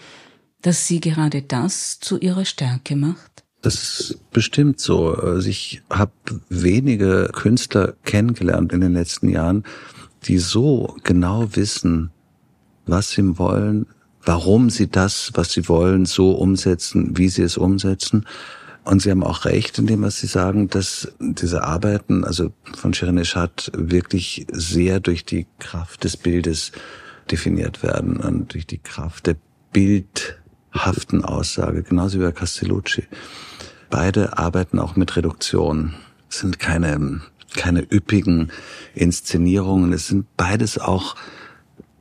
dass 0.64 0.88
sie 0.88 1.00
gerade 1.00 1.44
das 1.44 2.00
zu 2.00 2.18
ihrer 2.18 2.46
Stärke 2.46 2.96
macht? 2.96 3.44
Das 3.62 3.76
ist 3.76 4.32
bestimmt 4.32 4.80
so. 4.82 5.14
Also 5.14 5.48
ich 5.48 5.84
habe 5.90 6.12
wenige 6.50 7.30
Künstler 7.32 7.94
kennengelernt 8.04 8.74
in 8.74 8.82
den 8.82 8.94
letzten 8.94 9.30
Jahren, 9.30 9.64
die 10.24 10.38
so 10.38 10.98
genau 11.04 11.56
wissen, 11.56 12.12
was 12.86 13.12
sie 13.12 13.38
wollen, 13.38 13.86
warum 14.26 14.70
sie 14.70 14.90
das, 14.90 15.32
was 15.36 15.52
sie 15.52 15.70
wollen, 15.70 16.06
so 16.06 16.32
umsetzen, 16.32 17.18
wie 17.18 17.30
sie 17.30 17.44
es 17.44 17.58
umsetzen. 17.58 18.26
Und 18.84 19.02
sie 19.02 19.12
haben 19.12 19.24
auch 19.24 19.46
recht 19.46 19.80
in 19.80 19.88
dem, 19.88 20.02
was 20.02 20.20
sie 20.20 20.28
sagen, 20.28 20.70
dass 20.70 21.14
diese 21.20 21.64
Arbeiten, 21.64 22.26
also 22.26 22.52
von 22.76 22.94
Shirin 22.94 23.18
Eshat, 23.18 23.72
wirklich 23.76 24.46
sehr 24.52 25.00
durch 25.00 25.24
die 25.24 25.48
Kraft 25.60 26.04
des 26.04 26.18
Bildes 26.18 26.74
definiert 27.32 27.82
werden 27.82 28.18
und 28.18 28.54
durch 28.54 28.68
die 28.68 28.80
Kraft 28.80 29.28
der 29.28 29.38
Bild 29.72 30.43
haften 30.74 31.24
Aussage, 31.24 31.84
genauso 31.84 32.20
wie 32.20 32.24
bei 32.24 32.32
Castellucci. 32.32 33.04
Beide 33.90 34.38
arbeiten 34.38 34.80
auch 34.80 34.96
mit 34.96 35.16
Reduktion. 35.16 35.94
Es 36.30 36.40
sind 36.40 36.60
keine, 36.60 37.22
keine 37.56 37.82
üppigen 37.82 38.52
Inszenierungen. 38.96 39.94
Es 39.94 40.08
sind 40.08 40.26
beides 40.36 40.80
auch, 40.80 41.16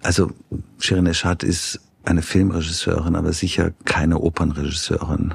also 0.03 0.31
Shirin 0.79 1.07
Eshat 1.07 1.43
ist 1.43 1.81
eine 2.05 2.23
Filmregisseurin, 2.23 3.15
aber 3.15 3.33
sicher 3.33 3.73
keine 3.85 4.19
Opernregisseurin. 4.19 5.35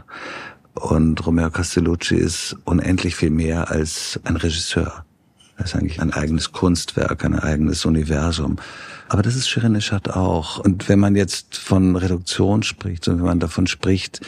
Und 0.74 1.26
Romeo 1.26 1.50
Castellucci 1.50 2.16
ist 2.16 2.56
unendlich 2.66 3.16
viel 3.16 3.32
mehr 3.32 3.72
als 3.72 4.20
ein 4.24 4.36
Regisseur. 4.36 5.06
Er 5.58 5.66
ist 5.66 5.76
eigentlich 5.76 6.02
ein 6.02 6.14
eigenes 6.14 6.52
Kunstwerk, 6.52 7.26
ein 7.26 7.38
eigenes 7.38 7.86
Universum. 7.86 8.58
Aber 9.10 9.24
das 9.24 9.36
ist 9.36 9.50
Shirin 9.50 9.76
Eshat 9.76 10.10
auch. 10.10 10.60
Und 10.60 10.88
wenn 10.88 11.00
man 11.00 11.16
jetzt 11.16 11.58
von 11.58 11.96
Reduktion 11.96 12.64
spricht 12.64 13.08
und 13.08 13.18
wenn 13.18 13.26
man 13.26 13.40
davon 13.40 13.68
spricht, 13.68 14.22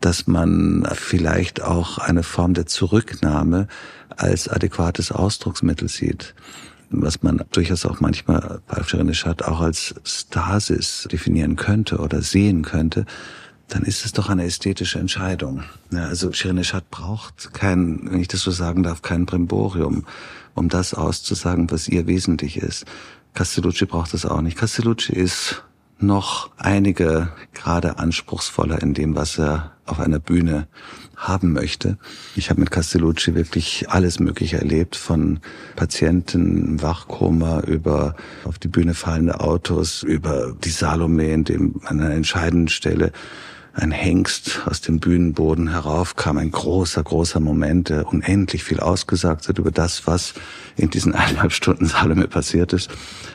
dass 0.00 0.28
man 0.28 0.86
vielleicht 0.94 1.62
auch 1.62 1.98
eine 1.98 2.22
Form 2.22 2.54
der 2.54 2.66
Zurücknahme 2.66 3.66
als 4.16 4.48
adäquates 4.48 5.10
Ausdrucksmittel 5.10 5.88
sieht, 5.88 6.34
was 6.90 7.22
man 7.22 7.42
durchaus 7.50 7.84
auch 7.84 8.00
manchmal 8.00 8.60
bei 8.66 8.82
Shirin 8.84 9.08
Eshat 9.08 9.44
auch 9.44 9.60
als 9.60 9.94
Stasis 10.04 11.08
definieren 11.10 11.56
könnte 11.56 11.98
oder 11.98 12.22
sehen 12.22 12.62
könnte, 12.62 13.04
dann 13.68 13.82
ist 13.82 14.04
es 14.06 14.12
doch 14.12 14.30
eine 14.30 14.44
ästhetische 14.44 14.98
Entscheidung. 14.98 15.62
Ja, 15.90 16.06
also 16.06 16.32
Shirin 16.32 16.58
Eshat 16.58 16.90
braucht 16.90 17.52
kein, 17.52 18.08
wenn 18.10 18.20
ich 18.20 18.28
das 18.28 18.40
so 18.40 18.50
sagen 18.50 18.82
darf, 18.82 19.02
kein 19.02 19.26
Brimborium, 19.26 20.06
um 20.58 20.68
das 20.68 20.94
auszusagen, 20.94 21.70
was 21.70 21.88
ihr 21.88 22.06
wesentlich 22.06 22.56
ist. 22.58 22.84
Castellucci 23.34 23.86
braucht 23.86 24.14
es 24.14 24.26
auch 24.26 24.40
nicht. 24.40 24.58
Castellucci 24.58 25.12
ist 25.12 25.62
noch 26.00 26.50
einige 26.56 27.32
gerade 27.54 27.98
anspruchsvoller 27.98 28.80
in 28.82 28.94
dem, 28.94 29.16
was 29.16 29.38
er 29.38 29.72
auf 29.84 30.00
einer 30.00 30.18
Bühne 30.18 30.68
haben 31.16 31.52
möchte. 31.52 31.98
Ich 32.36 32.50
habe 32.50 32.60
mit 32.60 32.70
Castellucci 32.70 33.34
wirklich 33.34 33.88
alles 33.88 34.20
Mögliche 34.20 34.58
erlebt, 34.58 34.94
von 34.94 35.40
Patienten 35.74 36.64
im 36.64 36.82
Wachkoma 36.82 37.60
über 37.60 38.14
auf 38.44 38.58
die 38.58 38.68
Bühne 38.68 38.94
fallende 38.94 39.40
Autos, 39.40 40.02
über 40.02 40.54
die 40.62 40.70
Salome, 40.70 41.32
in 41.32 41.44
dem 41.44 41.80
an 41.84 42.00
einer 42.00 42.14
entscheidenden 42.14 42.68
Stelle 42.68 43.12
ein 43.78 43.92
Hengst 43.92 44.60
aus 44.66 44.80
dem 44.80 44.98
Bühnenboden 44.98 45.70
heraufkam, 45.70 46.36
ein 46.38 46.50
großer, 46.50 47.02
großer 47.02 47.40
Moment, 47.40 47.88
der 47.88 48.06
unendlich 48.08 48.64
viel 48.64 48.80
ausgesagt 48.80 49.48
hat 49.48 49.58
über 49.58 49.70
das, 49.70 50.06
was 50.06 50.34
in 50.76 50.90
diesen 50.90 51.14
eineinhalb 51.14 51.52
Stunden 51.52 51.86
Salome 51.86 52.28
passiert 52.28 52.72
ist. 52.72 52.90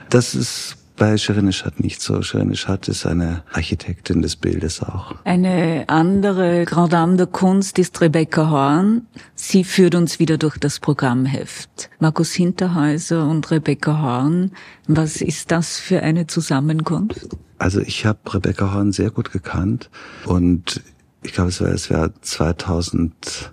Das 0.10 0.36
ist 0.36 0.78
bei 0.96 1.18
Shirin 1.18 1.48
Eshat 1.48 1.80
nicht 1.80 2.02
so. 2.02 2.22
Shirin 2.22 2.52
Eshat 2.52 2.88
ist 2.88 3.06
eine 3.06 3.44
Architektin 3.52 4.22
des 4.22 4.36
Bildes 4.36 4.82
auch. 4.82 5.16
Eine 5.24 5.86
andere 5.88 6.66
Grand 6.66 6.94
Dame 6.94 7.18
de 7.18 7.28
Kunst 7.28 7.80
ist 7.80 8.00
Rebecca 8.02 8.50
Horn. 8.50 9.08
Sie 9.36 9.64
führt 9.64 9.96
uns 9.96 10.20
wieder 10.20 10.38
durch 10.38 10.58
das 10.58 10.80
Programmheft. 10.80 11.90
Markus 12.00 12.34
Hinterhäuser 12.34 13.28
und 13.28 13.50
Rebecca 13.52 14.02
Horn. 14.02 14.52
Was 14.88 15.22
ist 15.22 15.52
das 15.52 15.80
für 15.80 16.02
eine 16.02 16.28
Zusammenkunft? 16.28 17.28
Also 17.58 17.80
ich 17.82 18.06
habe 18.06 18.20
Rebecca 18.34 18.74
Horn 18.74 18.92
sehr 18.92 19.10
gut 19.10 19.32
gekannt 19.32 19.90
und 20.26 20.82
ich 21.22 21.34
glaube, 21.34 21.50
es 21.50 21.62
war 21.62 21.70
es 21.70 21.90
war 21.90 22.14
2008 22.22 23.52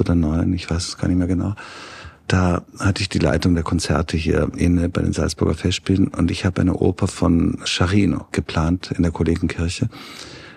oder 0.00 0.14
2009, 0.14 0.52
ich 0.52 0.70
weiß 0.70 0.88
es 0.88 0.98
gar 0.98 1.08
nicht 1.08 1.18
mehr 1.18 1.26
genau. 1.26 1.54
Da 2.28 2.62
hatte 2.78 3.02
ich 3.02 3.08
die 3.08 3.18
Leitung 3.18 3.54
der 3.54 3.64
Konzerte 3.64 4.16
hier 4.16 4.50
inne 4.56 4.88
bei 4.88 5.02
den 5.02 5.12
Salzburger 5.12 5.54
Festspielen 5.54 6.08
und 6.08 6.30
ich 6.30 6.44
habe 6.44 6.60
eine 6.60 6.74
Oper 6.74 7.08
von 7.08 7.58
Scharino 7.64 8.26
geplant 8.32 8.90
in 8.96 9.02
der 9.02 9.12
Kollegenkirche. 9.12 9.88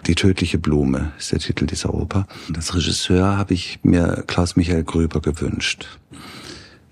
Die 0.08 0.16
tödliche 0.16 0.60
Blume 0.60 1.12
ist 1.18 1.32
der 1.32 1.40
Titel 1.40 1.66
dieser 1.66 1.94
Oper. 1.94 2.28
Das 2.50 2.76
Regisseur 2.76 3.38
habe 3.38 3.56
ich 3.56 3.80
mir 3.82 4.24
Klaus-Michael 4.28 4.84
Grüber 4.84 5.20
gewünscht. 5.20 5.88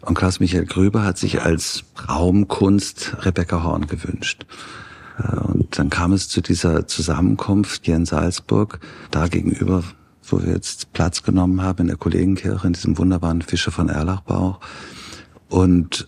Und 0.01 0.15
Klaus-Michael 0.15 0.65
Grüber 0.65 1.05
hat 1.05 1.17
sich 1.17 1.41
als 1.41 1.83
Raumkunst 2.09 3.17
Rebecca 3.19 3.63
Horn 3.63 3.87
gewünscht. 3.87 4.45
Äh, 5.17 5.37
und 5.37 5.77
dann 5.77 5.89
kam 5.89 6.11
es 6.11 6.27
zu 6.27 6.41
dieser 6.41 6.87
Zusammenkunft 6.87 7.85
hier 7.85 7.95
in 7.95 8.05
Salzburg. 8.05 8.79
Da 9.11 9.27
gegenüber 9.27 9.83
wo 10.23 10.41
wir 10.41 10.53
jetzt 10.53 10.93
Platz 10.93 11.23
genommen 11.23 11.61
haben 11.61 11.81
in 11.81 11.87
der 11.87 11.97
Kollegenkirche, 11.97 12.67
in 12.67 12.73
diesem 12.73 12.97
wunderbaren 12.97 13.41
Fischer 13.41 13.71
von 13.71 13.89
Erlachbauch. 13.89 14.59
Und 15.49 16.07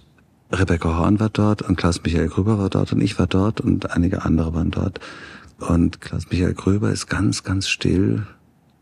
Rebecca 0.51 0.97
Horn 0.97 1.19
war 1.19 1.29
dort 1.29 1.61
und 1.61 1.75
Klaus-Michael 1.75 2.29
Grüber 2.29 2.57
war 2.57 2.69
dort 2.69 2.93
und 2.93 3.01
ich 3.01 3.19
war 3.19 3.27
dort 3.27 3.61
und 3.61 3.91
einige 3.91 4.23
andere 4.23 4.53
waren 4.53 4.71
dort. 4.71 4.99
Und 5.59 6.01
Klaus-Michael 6.01 6.53
Grüber 6.53 6.91
ist 6.91 7.07
ganz, 7.07 7.43
ganz 7.43 7.67
still, 7.67 8.25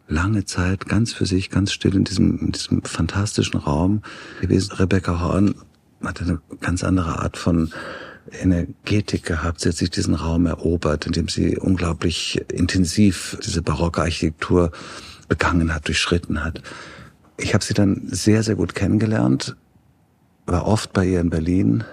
lange 0.08 0.46
Zeit, 0.46 0.88
ganz 0.88 1.14
für 1.14 1.26
sich, 1.26 1.50
ganz 1.50 1.72
still 1.72 1.96
in 1.96 2.04
diesem, 2.04 2.40
in 2.40 2.52
diesem 2.52 2.84
fantastischen 2.84 3.60
Raum 3.60 4.02
gewesen. 4.42 4.74
Rebecca 4.74 5.20
Horn 5.20 5.56
hat 6.04 6.22
eine 6.22 6.40
ganz 6.60 6.84
andere 6.84 7.20
Art 7.20 7.38
von 7.38 7.72
Energetik 8.32 9.24
gehabt. 9.24 9.62
Sie 9.62 9.70
hat 9.70 9.76
sich 9.76 9.90
diesen 9.90 10.16
Raum 10.16 10.46
erobert, 10.46 11.06
indem 11.06 11.28
sie 11.28 11.58
unglaublich 11.58 12.42
intensiv 12.52 13.38
diese 13.44 13.62
barocke 13.62 14.02
Architektur 14.02 14.72
begangen 15.34 15.74
hat, 15.74 15.88
durchschritten 15.88 16.44
hat. 16.44 16.62
Ich 17.38 17.56
habe 17.56 17.64
sie 17.64 17.74
dann 17.74 18.04
sehr, 18.06 18.44
sehr 18.44 18.56
gut 18.56 18.76
kennengelernt, 18.76 19.56
war 20.46 20.68
oft 20.68 20.94
bei 20.94 21.06
ihr 21.08 21.22
in 21.22 21.32
Berlin, 21.32 21.84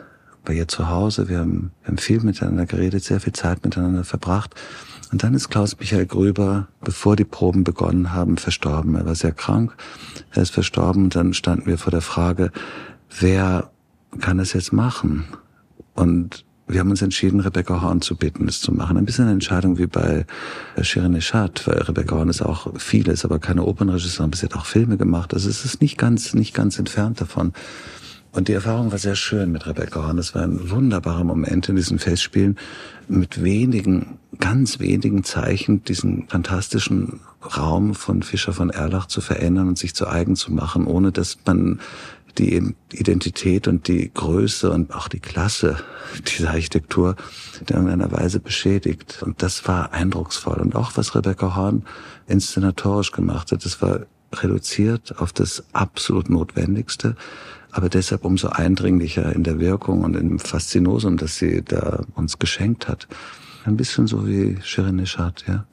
bei 0.45 0.53
ihr 0.53 0.69
zu 0.69 0.91
Hause. 0.91 1.31
Wir 1.31 1.39
haben, 1.39 1.73
wir 1.81 1.89
haben 1.89 1.97
viel 1.99 2.21
miteinander 2.21 2.67
geredet, 2.67 3.03
sehr 3.03 3.19
viel 3.19 3.33
Zeit 3.33 3.65
miteinander 3.65 4.05
verbracht. 4.05 4.55
Und 5.11 5.23
dann 5.23 5.33
ist 5.33 5.49
Klaus 5.49 5.79
Michael 5.79 6.05
Grüber, 6.05 6.69
bevor 6.83 7.17
die 7.17 7.25
Proben 7.25 7.65
begonnen 7.65 8.13
haben, 8.13 8.37
verstorben. 8.37 8.95
Er 8.95 9.07
war 9.07 9.15
sehr 9.15 9.33
krank, 9.33 9.75
er 10.33 10.43
ist 10.43 10.51
verstorben 10.51 11.05
und 11.05 11.17
dann 11.17 11.33
standen 11.33 11.67
wir 11.67 11.79
vor 11.79 11.91
der 11.91 12.03
Frage, 12.03 12.53
wer 13.19 13.71
kann 14.21 14.39
es 14.39 14.53
jetzt 14.53 14.75
machen? 14.75 15.25
Und 15.95 16.45
wir 16.73 16.81
haben 16.81 16.91
uns 16.91 17.03
entschieden, 17.03 17.41
Rebecca 17.41 17.83
Horn 17.83 18.01
zu 18.01 18.17
bitten, 18.17 18.49
es 18.49 18.61
zu 18.61 18.73
machen. 18.73 18.97
Ein 18.97 19.05
bisschen 19.05 19.25
eine 19.25 19.35
Entscheidung 19.35 19.79
wie 19.79 19.87
bei 19.87 20.27
Shirin 20.81 21.15
Eshat, 21.15 21.67
weil 21.67 21.79
Rebecca 21.83 22.17
Horn 22.17 22.29
ist 22.29 22.43
auch 22.43 22.79
vieles, 22.79 23.25
aber 23.25 23.39
keine 23.39 23.65
Opernregisseurin, 23.65 24.33
sie 24.33 24.47
hat 24.47 24.55
auch 24.55 24.67
Filme 24.67 24.97
gemacht. 24.97 25.35
Also 25.35 25.49
es 25.49 25.65
ist 25.65 25.81
nicht 25.81 25.99
ganz, 25.99 26.35
nicht 26.35 26.55
ganz 26.55 26.79
entfernt 26.79 27.21
davon. 27.21 27.53
Und 28.33 28.47
die 28.47 28.53
Erfahrung 28.53 28.93
war 28.93 28.99
sehr 28.99 29.17
schön 29.17 29.51
mit 29.51 29.67
Rebecca 29.67 30.07
Horn. 30.07 30.19
Es 30.19 30.35
war 30.35 30.43
ein 30.43 30.71
wunderbarer 30.71 31.25
Moment 31.25 31.69
in 31.69 31.75
diesen 31.75 31.99
Festspielen, 31.99 32.57
mit 33.09 33.43
wenigen, 33.43 34.19
ganz 34.39 34.79
wenigen 34.79 35.25
Zeichen 35.25 35.83
diesen 35.83 36.29
fantastischen 36.29 37.19
Raum 37.57 37.95
von 37.97 38.23
Fischer 38.23 38.53
von 38.53 38.71
Erlach 38.71 39.07
zu 39.07 39.21
verändern 39.21 39.67
und 39.67 39.79
sich 39.79 39.95
zu 39.95 40.07
eigen 40.07 40.37
zu 40.37 40.53
machen, 40.53 40.87
ohne 40.87 41.11
dass 41.11 41.39
man 41.45 41.81
die 42.41 42.75
Identität 42.93 43.69
und 43.69 43.87
die 43.87 44.11
Größe 44.13 44.71
und 44.71 44.95
auch 44.95 45.09
die 45.09 45.21
Klasse 45.21 45.77
dieser 46.39 46.51
Architektur 46.51 47.17
in 47.61 47.75
irgendeiner 47.75 48.11
Weise 48.11 48.41
beschädigt. 48.41 49.23
Und 49.23 49.43
das 49.43 49.69
war 49.69 49.93
eindrucksvoll. 49.93 50.59
Und 50.59 50.75
auch 50.75 50.93
was 50.97 51.15
Rebecca 51.15 51.55
Horn 51.55 51.85
inszenatorisch 52.27 53.13
gemacht 53.13 53.53
hat, 53.53 53.65
das 53.65 53.83
war 53.83 54.01
reduziert 54.33 55.19
auf 55.19 55.33
das 55.33 55.65
absolut 55.73 56.31
Notwendigste, 56.31 57.17
aber 57.73 57.89
deshalb 57.89 58.25
umso 58.25 58.49
eindringlicher 58.49 59.35
in 59.35 59.43
der 59.43 59.59
Wirkung 59.59 60.03
und 60.03 60.15
im 60.15 60.39
Faszinosum, 60.39 61.17
das 61.17 61.37
sie 61.37 61.63
da 61.63 62.05
uns 62.15 62.39
geschenkt 62.39 62.89
hat. 62.89 63.09
Ein 63.65 63.77
bisschen 63.77 64.07
so 64.07 64.27
wie 64.27 64.59
Shirin 64.63 64.97
Nishat, 64.97 65.45
ja. 65.47 65.67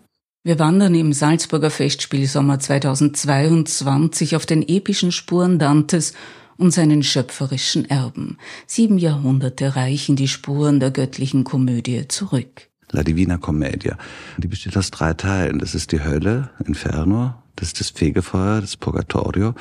Wir 0.44 0.60
wandern 0.60 0.96
im 0.96 1.12
Salzburger 1.14 1.70
Festspielsommer 1.70 2.60
2022 2.60 4.36
auf 4.36 4.46
den 4.46 4.68
epischen 4.68 5.12
Spuren 5.12 5.60
Dantes 5.60 6.14
und 6.58 6.72
seinen 6.72 7.04
schöpferischen 7.04 7.90
Erben. 7.90 8.38
Sieben 8.66 8.98
Jahrhunderte 8.98 9.76
reichen 9.76 10.16
die 10.16 10.28
Spuren 10.28 10.80
der 10.80 10.92
göttlichen 10.92 11.44
Komödie 11.44 12.08
zurück. 12.08 12.70
La 12.92 13.04
Divina 13.04 13.38
Commedia. 13.38 13.98
Die 14.38 14.48
besteht 14.48 14.78
aus 14.78 14.92
drei 14.92 15.14
Teilen. 15.14 15.60
Das 15.60 15.76
ist 15.76 15.92
die 15.92 16.04
Hölle, 16.04 16.50
Inferno, 16.66 17.36
das 17.56 17.70
ist 17.70 17.80
das 17.80 17.90
Fegefeuer, 17.90 18.62
das 18.62 18.78
Purgatorio 18.78 19.54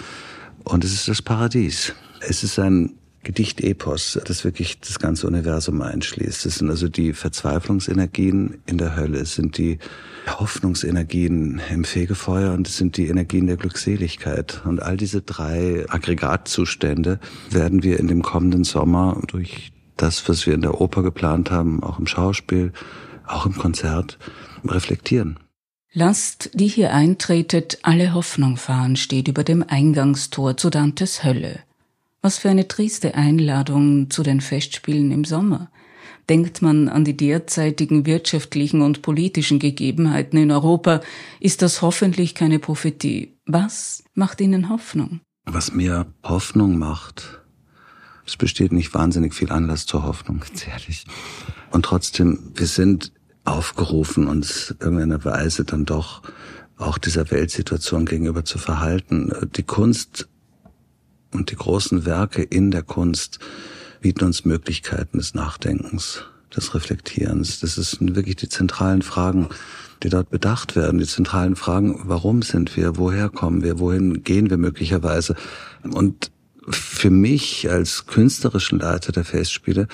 und 0.65 0.85
es 0.85 0.93
ist 0.93 1.09
das 1.09 1.23
Paradies. 1.23 1.93
Es 2.21 2.43
ist 2.43 2.59
ein 2.59 2.95
Gedichtepos, 3.27 4.21
das 4.25 4.45
wirklich 4.45 4.79
das 4.79 5.01
ganze 5.01 5.27
Universum 5.27 5.83
einschließt. 5.83 6.47
Es 6.47 6.59
sind 6.59 6.71
also 6.71 6.89
die 6.89 7.13
Verzweiflungsenergien 7.13 8.59
in 8.67 8.79
der 8.79 8.95
Hölle, 8.95 9.19
es 9.19 9.35
sind 9.35 9.59
die 9.59 9.81
Hoffnungsenergien 10.29 11.61
im 11.69 11.83
Fegefeuer 11.83 12.53
und 12.53 12.69
es 12.69 12.77
sind 12.77 12.97
die 12.97 13.09
Energien 13.09 13.49
der 13.49 13.57
Glückseligkeit. 13.57 14.63
Und 14.65 14.81
all 14.81 14.97
diese 14.97 15.23
drei 15.23 15.85
Aggregatzustände 15.89 17.19
werden 17.51 17.83
wir 17.83 17.99
in 17.99 18.07
dem 18.07 18.23
kommenden 18.23 18.63
Sommer 18.63 19.21
durch 19.27 19.73
das, 19.97 20.29
was 20.29 20.47
wir 20.47 20.55
in 20.55 20.63
der 20.63 20.81
Oper 20.81 21.03
geplant 21.03 21.51
haben, 21.51 21.83
auch 21.83 21.99
im 21.99 22.07
Schauspiel, 22.07 22.73
auch 23.27 23.45
im 23.45 23.57
Konzert, 23.57 24.19
reflektieren. 24.65 25.41
Lasst, 25.93 26.51
die 26.55 26.69
hier 26.69 26.93
eintretet, 26.93 27.79
alle 27.83 28.15
Hoffnung 28.15 28.57
fahren, 28.57 28.95
steht 28.95 29.27
über 29.27 29.43
dem 29.43 29.65
Eingangstor 29.67 30.57
zu 30.57 30.71
Dantes 30.71 31.25
Hölle. 31.25 31.66
Was 32.27 32.39
für 32.39 32.51
eine 32.51 32.67
triste 32.67 33.15
Einladung 33.15 34.11
zu 34.11 34.25
den 34.25 34.41
Festspielen 34.41 35.13
im 35.13 35.25
Sommer. 35.25 35.71
Denkt 36.29 36.61
man 36.61 36.89
an 36.89 37.05
die 37.05 37.17
derzeitigen 37.17 38.05
wirtschaftlichen 38.05 38.83
und 38.83 39.01
politischen 39.01 39.61
Gegebenheiten 39.61 40.37
in 40.37 40.51
Europa, 40.51 41.03
ist 41.39 41.63
das 41.63 41.83
hoffentlich 41.83 42.35
keine 42.35 42.59
Prophetie. 42.59 43.37
Was 43.47 44.03
macht 44.15 44.41
Ihnen 44.41 44.71
Hoffnung? 44.71 45.21
Was 45.45 45.73
mir 45.73 46.13
Hoffnung 46.25 46.79
macht, 46.79 47.43
es 48.27 48.37
besteht 48.37 48.73
nicht 48.73 48.93
wahnsinnig 48.93 49.33
viel 49.33 49.53
Anlass 49.53 49.87
zur 49.87 50.03
Hoffnung, 50.03 50.41
ganz 50.41 50.67
ehrlich. 50.67 51.05
Und 51.71 51.85
trotzdem, 51.85 52.51
wir 52.57 52.67
sind 52.67 53.13
aufgerufen, 53.45 54.27
uns 54.27 54.75
irgendeiner 54.81 55.25
Weise 55.25 55.65
dann 55.65 55.85
doch 55.85 56.23
auch 56.77 56.99
dieser 56.99 57.31
Weltsituation 57.31 58.05
gegenüber 58.05 58.45
zu 58.45 58.59
verhalten. 58.59 59.33
Die 59.55 59.63
Kunst 59.63 60.29
und 61.33 61.51
die 61.51 61.57
großen 61.57 62.05
Werke 62.05 62.43
in 62.43 62.71
der 62.71 62.83
Kunst 62.83 63.39
bieten 64.01 64.25
uns 64.25 64.45
Möglichkeiten 64.45 65.19
des 65.19 65.35
Nachdenkens, 65.35 66.25
des 66.55 66.75
Reflektierens. 66.75 67.61
Das 67.61 67.75
sind 67.75 68.15
wirklich 68.15 68.37
die 68.37 68.49
zentralen 68.49 69.03
Fragen, 69.03 69.49
die 70.03 70.09
dort 70.09 70.31
bedacht 70.31 70.77
werden. 70.77 70.99
Die 70.99 71.07
zentralen 71.07 71.57
Fragen, 71.57 72.01
warum 72.05 72.43
sind 72.43 72.77
wir, 72.77 72.97
woher 72.97 73.29
kommen 73.29 73.63
wir, 73.63 73.79
wohin 73.79 74.23
gehen 74.23 74.51
wir 74.51 74.59
möglicherweise. 74.59 75.35
Und 75.83 76.31
für 76.69 77.11
mich 77.11 77.71
als 77.71 78.07
künstlerischen 78.07 78.81
Leiter 78.81 79.13
der 79.13 79.25
Festspiele 79.25 79.89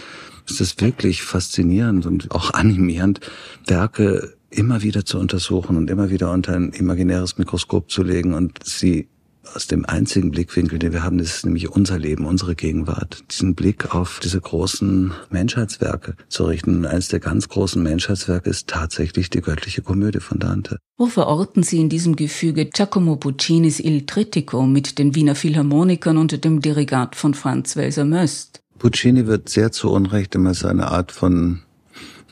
ist 0.49 0.61
es 0.61 0.81
wirklich 0.81 1.23
faszinierend 1.23 2.07
und 2.07 2.31
auch 2.31 2.53
animierend, 2.55 3.21
Werke 3.67 4.35
immer 4.51 4.83
wieder 4.83 5.05
zu 5.05 5.19
untersuchen 5.19 5.77
und 5.77 5.91
immer 5.91 6.11
wieder 6.11 6.31
unter 6.31 6.55
ein 6.55 6.71
imaginäres 6.71 7.39
Mikroskop 7.39 7.91
zu 7.91 8.03
legen 8.03 8.35
und 8.35 8.65
sie 8.65 9.09
aus 9.55 9.67
dem 9.67 9.85
einzigen 9.85 10.31
Blickwinkel, 10.31 10.79
den 10.79 10.93
wir 10.93 11.03
haben, 11.03 11.19
das 11.19 11.37
ist 11.37 11.45
nämlich 11.47 11.69
unser 11.71 11.99
Leben, 11.99 12.27
unsere 12.27 12.55
Gegenwart, 12.55 13.25
diesen 13.31 13.55
Blick 13.55 13.95
auf 13.95 14.21
diese 14.23 14.41
großen 14.41 15.13
Menschheitswerke 15.31 16.15
zu 16.29 16.45
richten. 16.45 16.87
eines 16.87 17.09
der 17.09 17.21
ganz 17.21 17.49
großen 17.49 17.83
Menschheitswerke 17.83 18.49
ist 18.49 18.69
tatsächlich 18.69 19.31
die 19.31 19.41
göttliche 19.41 19.83
Komödie 19.83 20.21
von 20.21 20.39
Dante. 20.39 20.79
Wo 20.97 21.07
verorten 21.07 21.63
Sie 21.63 21.81
in 21.81 21.89
diesem 21.89 22.17
Gefüge 22.17 22.67
Giacomo 22.67 23.17
Puccinis 23.17 23.81
Il 23.81 24.07
Trittico 24.07 24.67
mit 24.67 24.99
den 24.99 25.15
Wiener 25.15 25.35
Philharmonikern 25.35 26.17
und 26.17 26.45
dem 26.45 26.61
Dirigat 26.61 27.17
von 27.17 27.35
Franz 27.35 27.77
Welser 27.77 28.05
Möst? 28.05 28.61
Puccini 28.79 29.27
wird 29.27 29.49
sehr 29.49 29.73
zu 29.73 29.91
Unrecht 29.91 30.35
immer 30.35 30.51
als 30.51 30.65
eine 30.65 30.89
Art 30.91 31.13
von 31.13 31.63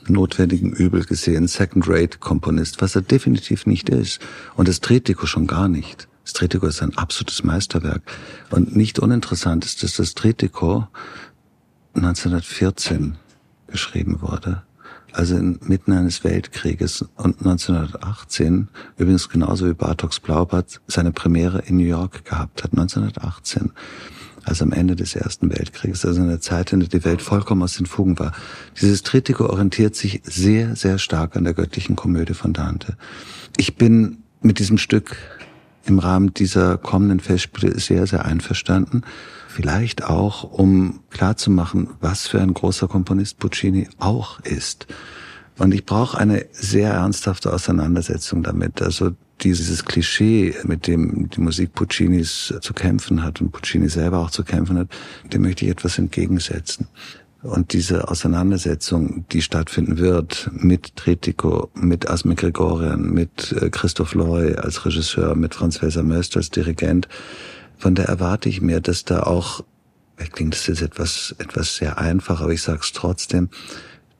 notwendigen 0.09 0.73
Übel 0.73 1.05
gesehen, 1.05 1.46
Second-Rate-Komponist, 1.46 2.83
was 2.83 2.96
er 2.96 3.03
definitiv 3.03 3.66
nicht 3.66 3.88
ist. 3.88 4.20
Und 4.57 4.68
das 4.68 4.81
Trittico 4.81 5.27
schon 5.27 5.46
gar 5.46 5.68
nicht. 5.68 6.09
Das 6.30 6.34
Trittico 6.34 6.68
ist 6.68 6.80
ein 6.80 6.96
absolutes 6.96 7.42
Meisterwerk. 7.42 8.02
Und 8.50 8.76
nicht 8.76 9.00
uninteressant 9.00 9.64
ist, 9.64 9.82
dass 9.82 9.96
das 9.96 10.14
Trittico 10.14 10.86
1914 11.94 13.16
geschrieben 13.66 14.22
wurde. 14.22 14.62
also 15.12 15.36
inmitten 15.36 15.92
eines 15.92 16.22
Weltkrieges 16.22 17.04
und 17.16 17.40
1918, 17.40 18.68
übrigens 18.96 19.28
genauso 19.28 19.68
wie 19.68 19.74
Bartoks 19.74 20.20
Blaubart, 20.20 20.80
seine 20.86 21.10
Premiere 21.10 21.62
in 21.66 21.78
New 21.78 21.84
York 21.84 22.24
gehabt 22.24 22.62
hat, 22.62 22.70
1918 22.74 23.72
also 24.44 24.64
am 24.64 24.72
Ende 24.72 24.94
des 24.94 25.16
Ersten 25.16 25.50
Weltkrieges, 25.50 26.04
also 26.06 26.20
in 26.20 26.28
der 26.28 26.40
Zeit, 26.40 26.72
in 26.72 26.78
der 26.78 26.88
die 26.88 27.04
Welt 27.04 27.22
vollkommen 27.22 27.62
aus 27.62 27.76
den 27.76 27.86
Fugen 27.86 28.20
war. 28.20 28.32
Dieses 28.80 29.02
Trittico 29.02 29.46
orientiert 29.46 29.96
sich 29.96 30.22
sehr, 30.24 30.76
sehr 30.76 30.98
stark 30.98 31.36
an 31.36 31.42
der 31.42 31.54
göttlichen 31.54 31.96
Komödie 31.96 32.34
von 32.34 32.52
Dante. 32.52 32.96
Ich 33.56 33.76
bin 33.76 34.22
mit 34.40 34.58
diesem 34.58 34.78
Stück 34.78 35.16
im 35.90 35.98
Rahmen 35.98 36.33
dieser 36.33 36.79
kommenden 36.79 37.20
Festspiele 37.20 37.79
sehr, 37.79 38.07
sehr 38.07 38.24
einverstanden. 38.24 39.03
Vielleicht 39.48 40.05
auch, 40.05 40.44
um 40.44 41.00
klarzumachen, 41.11 41.88
was 42.00 42.29
für 42.29 42.40
ein 42.40 42.55
großer 42.55 42.88
Komponist 42.88 43.38
Puccini 43.38 43.88
auch 43.98 44.40
ist. 44.40 44.87
Und 45.59 45.74
ich 45.74 45.85
brauche 45.85 46.16
eine 46.16 46.46
sehr 46.53 46.92
ernsthafte 46.92 47.53
Auseinandersetzung 47.53 48.42
damit. 48.42 48.81
Also 48.81 49.11
dieses 49.42 49.85
Klischee, 49.85 50.55
mit 50.64 50.87
dem 50.87 51.29
die 51.29 51.40
Musik 51.40 51.74
Puccinis 51.74 52.55
zu 52.61 52.72
kämpfen 52.72 53.22
hat 53.22 53.40
und 53.40 53.50
Puccini 53.50 53.88
selber 53.88 54.20
auch 54.20 54.31
zu 54.31 54.44
kämpfen 54.44 54.79
hat, 54.79 54.88
dem 55.33 55.42
möchte 55.42 55.64
ich 55.64 55.70
etwas 55.70 55.98
entgegensetzen. 55.98 56.87
Und 57.42 57.72
diese 57.72 58.09
Auseinandersetzung, 58.09 59.24
die 59.33 59.40
stattfinden 59.40 59.98
wird 59.98 60.50
mit 60.53 60.96
Tritico, 60.96 61.70
mit 61.74 62.09
Asme 62.11 62.35
Gregorian, 62.35 63.11
mit 63.11 63.53
äh, 63.53 63.70
Christoph 63.70 64.14
Loy 64.14 64.55
als 64.57 64.85
Regisseur, 64.85 65.35
mit 65.35 65.55
Franz 65.55 65.81
Welser 65.81 66.03
Möst 66.03 66.37
als 66.37 66.50
Dirigent, 66.50 67.09
von 67.79 67.94
der 67.94 68.07
erwarte 68.07 68.50
ich 68.50 68.61
mir, 68.61 68.81
dass 68.81 69.07
da 69.07 69.22
auch, 69.22 69.64
klingt 70.33 70.55
das 70.55 70.66
jetzt 70.66 70.83
etwas, 70.83 71.35
etwas 71.38 71.76
sehr 71.76 71.96
einfach, 71.96 72.42
aber 72.42 72.53
ich 72.53 72.61
sage 72.61 72.81
es 72.83 72.92
trotzdem, 72.92 73.48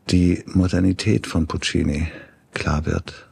die 0.09 0.43
Modernität 0.47 1.27
von 1.27 1.47
Puccini 1.47 2.09
klar 2.55 2.87
wird. 2.87 3.30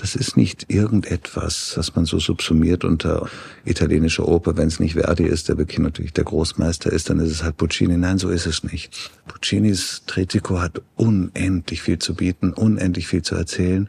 Das 0.00 0.14
ist 0.14 0.36
nicht 0.36 0.66
irgendetwas, 0.68 1.72
was 1.76 1.96
man 1.96 2.04
so 2.04 2.20
subsumiert 2.20 2.84
unter 2.84 3.28
italienischer 3.64 4.28
Oper. 4.28 4.56
Wenn 4.56 4.68
es 4.68 4.78
nicht 4.78 4.94
Verdi 4.94 5.24
ist, 5.24 5.48
der 5.48 5.58
wirklich 5.58 5.80
natürlich 5.80 6.12
der 6.12 6.22
Großmeister 6.22 6.92
ist, 6.92 7.10
dann 7.10 7.18
ist 7.18 7.32
es 7.32 7.42
halt 7.42 7.56
Puccini. 7.56 7.96
Nein, 7.96 8.18
so 8.18 8.28
ist 8.28 8.46
es 8.46 8.62
nicht. 8.62 9.10
Puccinis 9.26 10.04
Tritico 10.06 10.60
hat 10.60 10.82
unendlich 10.94 11.82
viel 11.82 11.98
zu 11.98 12.14
bieten, 12.14 12.52
unendlich 12.52 13.08
viel 13.08 13.22
zu 13.22 13.34
erzählen. 13.34 13.88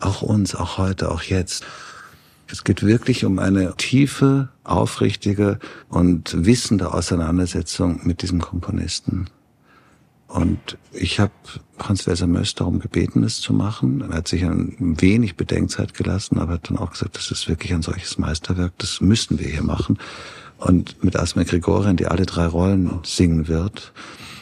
Auch 0.00 0.20
uns, 0.20 0.54
auch 0.54 0.76
heute, 0.76 1.10
auch 1.10 1.22
jetzt. 1.22 1.64
Es 2.50 2.62
geht 2.62 2.84
wirklich 2.84 3.24
um 3.24 3.38
eine 3.38 3.74
tiefe, 3.78 4.50
aufrichtige 4.64 5.58
und 5.88 6.44
wissende 6.44 6.92
Auseinandersetzung 6.92 8.00
mit 8.04 8.20
diesem 8.20 8.42
Komponisten. 8.42 9.30
Und 10.26 10.76
ich 10.92 11.20
habe 11.20 11.32
Franz 11.78 12.06
Welser 12.06 12.26
Möst 12.26 12.60
darum 12.60 12.78
gebeten, 12.78 13.22
es 13.24 13.40
zu 13.40 13.52
machen. 13.52 14.00
Er 14.00 14.16
hat 14.16 14.28
sich 14.28 14.44
ein 14.44 14.76
wenig 14.78 15.36
Bedenkzeit 15.36 15.94
gelassen, 15.94 16.38
aber 16.38 16.54
hat 16.54 16.70
dann 16.70 16.78
auch 16.78 16.90
gesagt, 16.90 17.16
das 17.16 17.30
ist 17.30 17.48
wirklich 17.48 17.72
ein 17.72 17.82
solches 17.82 18.18
Meisterwerk, 18.18 18.72
das 18.78 19.00
müssen 19.00 19.38
wir 19.38 19.48
hier 19.48 19.62
machen. 19.62 19.98
Und 20.58 21.02
mit 21.04 21.16
Asma 21.16 21.44
Grigorian, 21.44 21.96
die 21.96 22.06
alle 22.06 22.26
drei 22.26 22.46
Rollen 22.46 22.98
singen 23.04 23.48
wird, 23.48 23.92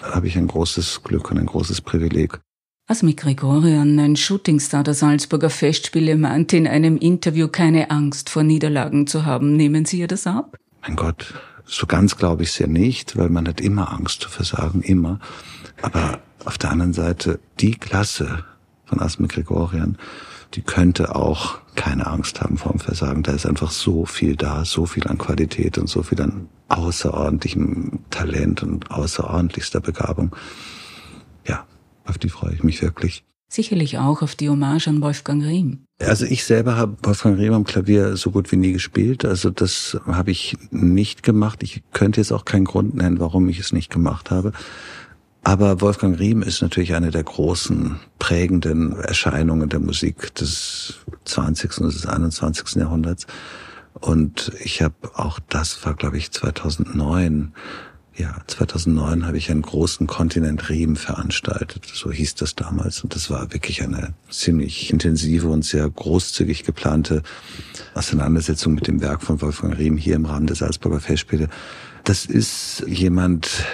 habe 0.02 0.26
ich 0.26 0.36
ein 0.36 0.46
großes 0.46 1.02
Glück 1.02 1.30
und 1.30 1.38
ein 1.38 1.46
großes 1.46 1.82
Privileg. 1.82 2.40
Asmi 2.88 3.14
Gregorian, 3.14 3.98
ein 3.98 4.14
Shootingstar 4.14 4.84
der 4.84 4.94
Salzburger 4.94 5.50
Festspiele, 5.50 6.16
meinte 6.16 6.56
in 6.56 6.68
einem 6.68 6.96
Interview 6.96 7.48
keine 7.48 7.90
Angst 7.90 8.30
vor 8.30 8.44
Niederlagen 8.44 9.08
zu 9.08 9.24
haben. 9.26 9.56
Nehmen 9.56 9.84
Sie 9.84 9.98
ihr 9.98 10.06
das 10.06 10.26
ab? 10.26 10.56
Mein 10.82 10.94
Gott, 10.94 11.34
so 11.64 11.86
ganz 11.86 12.16
glaube 12.16 12.44
ich 12.44 12.50
es 12.50 12.58
ja 12.58 12.68
nicht, 12.68 13.16
weil 13.16 13.28
man 13.28 13.48
hat 13.48 13.60
immer 13.60 13.92
Angst 13.92 14.20
zu 14.20 14.28
versagen, 14.28 14.82
immer. 14.82 15.18
Aber 15.82 16.20
auf 16.44 16.58
der 16.58 16.70
anderen 16.70 16.92
Seite, 16.92 17.40
die 17.60 17.72
Klasse 17.72 18.44
von 18.84 19.00
Asme 19.00 19.28
Gregorian, 19.28 19.98
die 20.54 20.62
könnte 20.62 21.14
auch 21.14 21.58
keine 21.74 22.06
Angst 22.06 22.40
haben 22.40 22.56
vor 22.56 22.72
dem 22.72 22.80
Versagen. 22.80 23.22
Da 23.22 23.32
ist 23.32 23.46
einfach 23.46 23.70
so 23.70 24.06
viel 24.06 24.36
da, 24.36 24.64
so 24.64 24.86
viel 24.86 25.06
an 25.06 25.18
Qualität 25.18 25.76
und 25.76 25.88
so 25.88 26.02
viel 26.02 26.20
an 26.22 26.48
außerordentlichem 26.68 28.00
Talent 28.10 28.62
und 28.62 28.90
außerordentlichster 28.90 29.80
Begabung. 29.80 30.34
Ja, 31.46 31.66
auf 32.04 32.18
die 32.18 32.28
freue 32.28 32.54
ich 32.54 32.62
mich 32.62 32.82
wirklich. 32.82 33.24
Sicherlich 33.48 33.98
auch 33.98 34.22
auf 34.22 34.34
die 34.34 34.48
Hommage 34.48 34.88
an 34.88 35.00
Wolfgang 35.00 35.44
Riem. 35.44 35.84
Also 36.00 36.24
ich 36.24 36.44
selber 36.44 36.76
habe 36.76 36.96
Wolfgang 37.02 37.38
Riem 37.38 37.54
am 37.54 37.64
Klavier 37.64 38.16
so 38.16 38.30
gut 38.32 38.50
wie 38.50 38.56
nie 38.56 38.72
gespielt. 38.72 39.24
Also 39.24 39.50
das 39.50 39.96
habe 40.06 40.32
ich 40.32 40.56
nicht 40.70 41.22
gemacht. 41.22 41.62
Ich 41.62 41.82
könnte 41.92 42.20
jetzt 42.20 42.32
auch 42.32 42.44
keinen 42.44 42.64
Grund 42.64 42.96
nennen, 42.96 43.20
warum 43.20 43.48
ich 43.48 43.60
es 43.60 43.72
nicht 43.72 43.90
gemacht 43.90 44.30
habe. 44.30 44.52
Aber 45.46 45.80
Wolfgang 45.80 46.18
Riem 46.18 46.42
ist 46.42 46.60
natürlich 46.60 46.94
eine 46.94 47.12
der 47.12 47.22
großen 47.22 48.00
prägenden 48.18 48.98
Erscheinungen 48.98 49.68
der 49.68 49.78
Musik 49.78 50.34
des 50.34 50.94
20. 51.24 51.82
und 51.82 51.94
des 51.94 52.04
21. 52.04 52.74
Jahrhunderts. 52.74 53.28
Und 53.92 54.50
ich 54.58 54.82
habe 54.82 54.96
auch, 55.14 55.38
das 55.48 55.86
war 55.86 55.94
glaube 55.94 56.18
ich 56.18 56.32
2009, 56.32 57.52
ja, 58.16 58.34
2009 58.48 59.24
habe 59.24 59.38
ich 59.38 59.48
einen 59.48 59.62
großen 59.62 60.08
Kontinent 60.08 60.68
Riem 60.68 60.96
veranstaltet. 60.96 61.86
So 61.94 62.10
hieß 62.10 62.34
das 62.34 62.56
damals. 62.56 63.04
Und 63.04 63.14
das 63.14 63.30
war 63.30 63.52
wirklich 63.52 63.84
eine 63.84 64.14
ziemlich 64.28 64.92
intensive 64.92 65.46
und 65.46 65.64
sehr 65.64 65.88
großzügig 65.88 66.64
geplante 66.64 67.22
Auseinandersetzung 67.94 68.74
mit 68.74 68.88
dem 68.88 69.00
Werk 69.00 69.22
von 69.22 69.40
Wolfgang 69.40 69.78
Riem 69.78 69.96
hier 69.96 70.16
im 70.16 70.24
Rahmen 70.24 70.48
der 70.48 70.56
Salzburger 70.56 70.98
Festspiele. 70.98 71.48
Das 72.02 72.26
ist 72.26 72.82
jemand, 72.88 73.64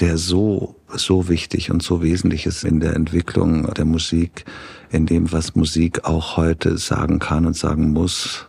der 0.00 0.18
so, 0.18 0.76
so 0.88 1.28
wichtig 1.28 1.70
und 1.70 1.82
so 1.82 2.02
wesentlich 2.02 2.46
ist 2.46 2.64
in 2.64 2.80
der 2.80 2.94
Entwicklung 2.94 3.72
der 3.74 3.84
Musik, 3.84 4.44
in 4.90 5.06
dem, 5.06 5.32
was 5.32 5.54
Musik 5.54 6.04
auch 6.04 6.36
heute 6.36 6.78
sagen 6.78 7.18
kann 7.18 7.46
und 7.46 7.56
sagen 7.56 7.92
muss. 7.92 8.46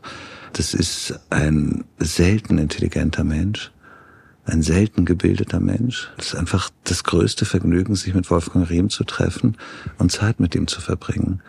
Das 0.53 0.73
ist 0.73 1.19
ein 1.29 1.83
selten 1.97 2.57
intelligenter 2.57 3.23
Mensch, 3.23 3.71
ein 4.45 4.61
selten 4.61 5.05
gebildeter 5.05 5.59
Mensch. 5.59 6.11
Das 6.17 6.27
ist 6.27 6.35
einfach 6.35 6.69
das 6.83 7.03
größte 7.03 7.45
Vergnügen, 7.45 7.95
sich 7.95 8.13
mit 8.13 8.29
Wolfgang 8.29 8.69
Riem 8.69 8.89
zu 8.89 9.03
treffen 9.03 9.57
und 9.97 10.11
Zeit 10.11 10.39
mit 10.39 10.55
ihm 10.55 10.67
zu 10.67 10.79
verbringen. 10.79 11.41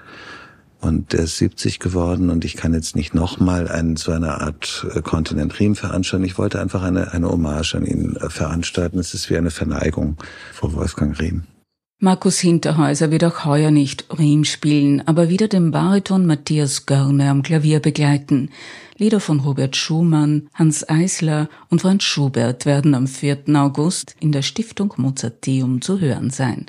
Und 0.85 1.15
der 1.15 1.21
ist 1.21 1.39
70 1.39 1.81
geworden 1.81 2.29
und 2.29 2.45
ich 2.45 2.57
kann 2.57 2.75
jetzt 2.75 2.95
nicht 2.95 3.15
nochmal 3.15 3.71
so 3.97 4.13
eine 4.13 4.43
Art 4.43 4.87
äh, 4.95 5.01
Kontinent 5.01 5.59
Riem 5.59 5.77
veranstalten. 5.77 6.27
Ich 6.27 6.37
wollte 6.37 6.61
einfach 6.61 6.83
eine, 6.83 7.13
eine 7.13 7.31
Hommage 7.31 7.75
an 7.75 7.87
ihn 7.87 8.17
äh, 8.17 8.29
veranstalten. 8.29 8.99
Es 8.99 9.15
ist 9.15 9.31
wie 9.31 9.39
eine 9.39 9.51
Verneigung 9.51 10.19
vor 10.53 10.75
Wolfgang 10.75 11.19
Riem. 11.19 11.45
Markus 12.01 12.39
Hinterhäuser 12.39 13.11
wird 13.11 13.25
auch 13.25 13.47
heuer 13.47 13.71
nicht 13.71 14.05
Riem 14.19 14.45
spielen, 14.45 15.01
aber 15.09 15.31
wieder 15.31 15.49
den 15.49 15.71
Bariton 15.71 16.27
Matthias 16.27 16.85
Görne 16.85 17.31
am 17.31 17.43
Klavier 17.43 17.81
begleiten. 17.81 18.51
Lieder 18.97 19.19
von 19.19 19.41
Robert 19.41 19.75
Schumann, 19.75 20.49
Hans 20.55 20.89
Eisler 20.89 21.49
und 21.69 21.81
Franz 21.81 22.05
Schubert 22.05 22.65
werden 22.65 22.95
am 22.95 23.09
4. 23.09 23.45
August 23.55 24.15
in 24.21 24.31
der 24.31 24.43
Stiftung 24.43 24.95
Mozarteum 24.99 25.83
zu 25.83 25.99
hören 25.99 26.31
sein. 26.31 26.67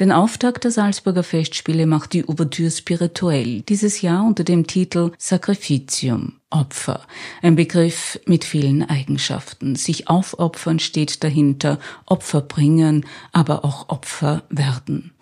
Den 0.00 0.10
Auftakt 0.10 0.64
der 0.64 0.70
Salzburger 0.70 1.22
Festspiele 1.22 1.86
macht 1.86 2.14
die 2.14 2.26
Ouvertüre 2.26 2.70
Spirituell, 2.70 3.60
dieses 3.60 4.00
Jahr 4.00 4.24
unter 4.24 4.42
dem 4.42 4.66
Titel 4.66 5.12
Sacrificium. 5.18 6.32
Opfer. 6.48 7.00
Ein 7.42 7.56
Begriff 7.56 8.20
mit 8.24 8.44
vielen 8.44 8.88
Eigenschaften. 8.88 9.74
Sich 9.74 10.08
aufopfern 10.08 10.78
steht 10.78 11.24
dahinter, 11.24 11.78
Opfer 12.06 12.40
bringen, 12.40 13.04
aber 13.32 13.64
auch 13.64 13.88
Opfer 13.88 14.44
werden. 14.48 15.12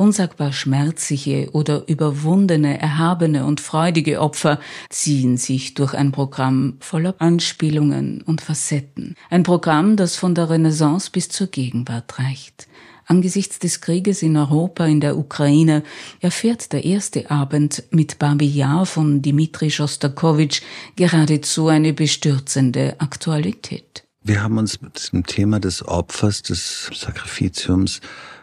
Unsagbar 0.00 0.54
schmerzliche 0.54 1.50
oder 1.52 1.86
überwundene, 1.86 2.80
erhabene 2.80 3.44
und 3.44 3.60
freudige 3.60 4.22
Opfer 4.22 4.58
ziehen 4.88 5.36
sich 5.36 5.74
durch 5.74 5.92
ein 5.92 6.10
Programm 6.10 6.78
voller 6.80 7.16
Anspielungen 7.18 8.22
und 8.22 8.40
Facetten. 8.40 9.14
Ein 9.28 9.42
Programm, 9.42 9.96
das 9.96 10.16
von 10.16 10.34
der 10.34 10.48
Renaissance 10.48 11.10
bis 11.10 11.28
zur 11.28 11.48
Gegenwart 11.48 12.18
reicht. 12.18 12.66
Angesichts 13.04 13.58
des 13.58 13.82
Krieges 13.82 14.22
in 14.22 14.38
Europa, 14.38 14.86
in 14.86 15.02
der 15.02 15.18
Ukraine, 15.18 15.82
erfährt 16.20 16.72
der 16.72 16.86
erste 16.86 17.30
Abend 17.30 17.82
mit 17.90 18.18
Babi 18.18 18.46
Yar 18.46 18.86
von 18.86 19.20
Dimitri 19.20 19.70
Schostakowitsch 19.70 20.62
geradezu 20.96 21.68
eine 21.68 21.92
bestürzende 21.92 22.98
Aktualität. 23.00 24.04
Wir 24.22 24.42
haben 24.42 24.56
uns 24.56 24.80
mit 24.80 25.12
dem 25.12 25.26
Thema 25.26 25.60
des 25.60 25.86
Opfers, 25.86 26.40
des 26.40 26.90
Sakrifitiums 26.94 28.00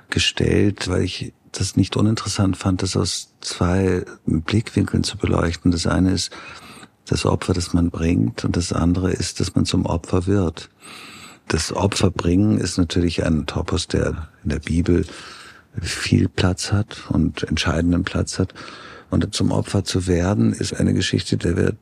gestellt, 0.10 0.88
weil 0.88 1.04
ich 1.04 1.34
das 1.52 1.76
nicht 1.76 1.96
uninteressant 1.96 2.58
fand, 2.58 2.82
das 2.82 2.96
aus 2.96 3.34
zwei 3.42 4.06
Blickwinkeln 4.26 5.04
zu 5.04 5.18
beleuchten. 5.18 5.72
Das 5.72 5.88
eine 5.88 6.12
ist 6.12 6.32
das 7.06 7.26
Opfer, 7.26 7.54
das 7.54 7.74
man 7.74 7.90
bringt, 7.90 8.44
und 8.46 8.56
das 8.58 8.74
andere 8.74 9.12
ist, 9.12 9.40
dass 9.40 9.56
man 9.56 9.66
zum 9.66 9.86
Opfer 9.86 10.28
wird. 10.28 10.70
Das 11.48 11.74
Opfer 11.74 12.12
bringen 12.12 12.58
ist 12.58 12.78
natürlich 12.78 13.26
ein 13.26 13.46
Topos, 13.46 13.88
der 13.88 14.30
in 14.44 14.50
der 14.50 14.60
Bibel 14.60 15.06
viel 15.82 16.28
Platz 16.28 16.72
hat 16.72 17.06
und 17.10 17.44
entscheidenden 17.44 18.04
Platz 18.04 18.40
hat. 18.40 18.54
Und 19.10 19.34
zum 19.34 19.52
Opfer 19.52 19.84
zu 19.86 20.08
werden 20.08 20.52
ist 20.52 20.74
eine 20.74 20.94
Geschichte, 20.94 21.38
der 21.38 21.56
wir 21.56 21.76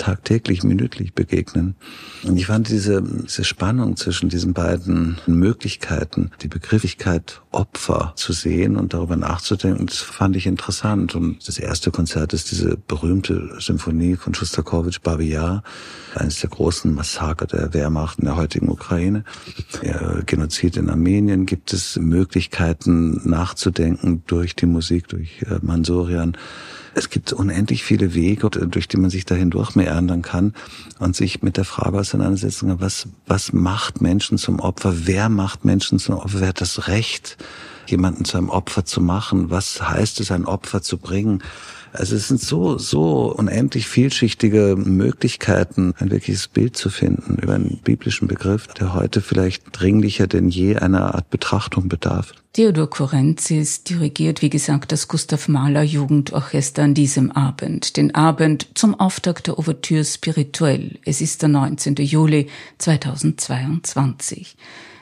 tagtäglich, 0.00 0.62
minütlich 0.62 1.12
begegnen. 1.12 1.76
Und 2.22 2.36
ich 2.36 2.46
fand 2.46 2.68
diese, 2.68 3.02
diese 3.02 3.44
Spannung 3.44 3.96
zwischen 3.96 4.30
diesen 4.30 4.54
beiden 4.54 5.18
Möglichkeiten, 5.26 6.30
die 6.40 6.48
Begrifflichkeit 6.48 7.42
Opfer 7.50 8.14
zu 8.16 8.32
sehen 8.32 8.76
und 8.76 8.94
darüber 8.94 9.16
nachzudenken, 9.16 9.86
das 9.86 9.98
fand 9.98 10.36
ich 10.36 10.46
interessant. 10.46 11.14
Und 11.14 11.46
das 11.46 11.58
erste 11.58 11.90
Konzert 11.90 12.32
ist 12.32 12.50
diese 12.50 12.78
berühmte 12.78 13.56
Symphonie 13.58 14.16
von 14.16 14.34
Schostakowitsch, 14.34 15.02
Babi 15.02 15.28
Yar, 15.28 15.62
eines 16.14 16.40
der 16.40 16.48
großen 16.48 16.94
Massaker 16.94 17.46
der 17.46 17.74
Wehrmacht 17.74 18.20
in 18.20 18.24
der 18.24 18.36
heutigen 18.36 18.70
Ukraine. 18.70 19.24
Der 19.82 20.22
Genozid 20.24 20.78
in 20.78 20.88
Armenien 20.88 21.44
gibt 21.44 21.74
es 21.74 21.96
Möglichkeiten 21.96 23.20
nachzudenken 23.28 24.22
durch 24.26 24.56
die 24.56 24.66
Musik, 24.66 25.08
durch 25.08 25.42
äh, 25.42 25.58
Mansurian. 25.60 26.36
Es 26.94 27.10
gibt 27.10 27.32
unendlich 27.32 27.84
viele 27.84 28.14
Wege, 28.14 28.50
durch 28.50 28.88
die 28.88 28.96
man 28.96 29.10
sich 29.10 29.24
dahin 29.24 29.50
durchmeandern 29.50 30.22
kann 30.22 30.54
und 30.98 31.14
sich 31.14 31.42
mit 31.42 31.56
der 31.56 31.64
Frage 31.64 31.98
auseinandersetzen 31.98 32.68
kann, 32.68 32.80
was, 32.80 33.06
was 33.26 33.52
macht 33.52 34.00
Menschen 34.00 34.38
zum 34.38 34.60
Opfer? 34.60 35.06
Wer 35.06 35.28
macht 35.28 35.64
Menschen 35.64 35.98
zum 35.98 36.16
Opfer? 36.16 36.40
Wer 36.40 36.48
hat 36.48 36.60
das 36.60 36.88
Recht, 36.88 37.36
jemanden 37.90 38.24
zu 38.24 38.38
einem 38.38 38.48
Opfer 38.50 38.84
zu 38.84 39.00
machen? 39.00 39.50
Was 39.50 39.80
heißt 39.80 40.20
es, 40.20 40.30
ein 40.30 40.46
Opfer 40.46 40.82
zu 40.82 40.98
bringen? 40.98 41.42
Also 41.92 42.14
es 42.14 42.28
sind 42.28 42.40
so, 42.40 42.78
so 42.78 43.34
unendlich 43.34 43.88
vielschichtige 43.88 44.76
Möglichkeiten, 44.76 45.92
ein 45.98 46.10
wirkliches 46.10 46.46
Bild 46.46 46.76
zu 46.76 46.88
finden 46.88 47.38
über 47.42 47.54
einen 47.54 47.80
biblischen 47.82 48.28
Begriff, 48.28 48.68
der 48.68 48.94
heute 48.94 49.20
vielleicht 49.20 49.64
dringlicher 49.72 50.26
denn 50.26 50.50
je 50.50 50.76
einer 50.76 51.14
Art 51.14 51.30
Betrachtung 51.30 51.88
bedarf. 51.88 52.32
Theodor 52.52 52.90
Korenzis 52.90 53.84
dirigiert, 53.84 54.42
wie 54.42 54.50
gesagt, 54.50 54.92
das 54.92 55.08
Gustav 55.08 55.48
Mahler 55.48 55.82
Jugendorchester 55.82 56.82
an 56.82 56.94
diesem 56.94 57.30
Abend. 57.30 57.96
Den 57.96 58.14
Abend 58.14 58.66
zum 58.74 58.98
Auftakt 58.98 59.46
der 59.46 59.58
Ouvertüre 59.58 60.04
Spirituell. 60.04 60.98
Es 61.04 61.20
ist 61.20 61.42
der 61.42 61.48
19. 61.48 61.94
Juli 61.96 62.48
2022. 62.78 64.56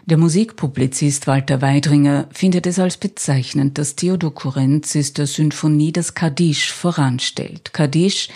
Der 0.09 0.17
Musikpublizist 0.17 1.27
Walter 1.27 1.61
Weidringer 1.61 2.29
findet 2.33 2.67
es 2.67 2.79
als 2.79 2.97
bezeichnend, 2.97 3.77
dass 3.77 3.95
Theodor 3.95 4.35
Kurenzis 4.35 5.13
der 5.13 5.27
Symphonie 5.27 5.93
das 5.93 6.15
Kaddisch 6.15 6.73
voranstellt. 6.73 7.75
Kaddisch, 7.75 8.31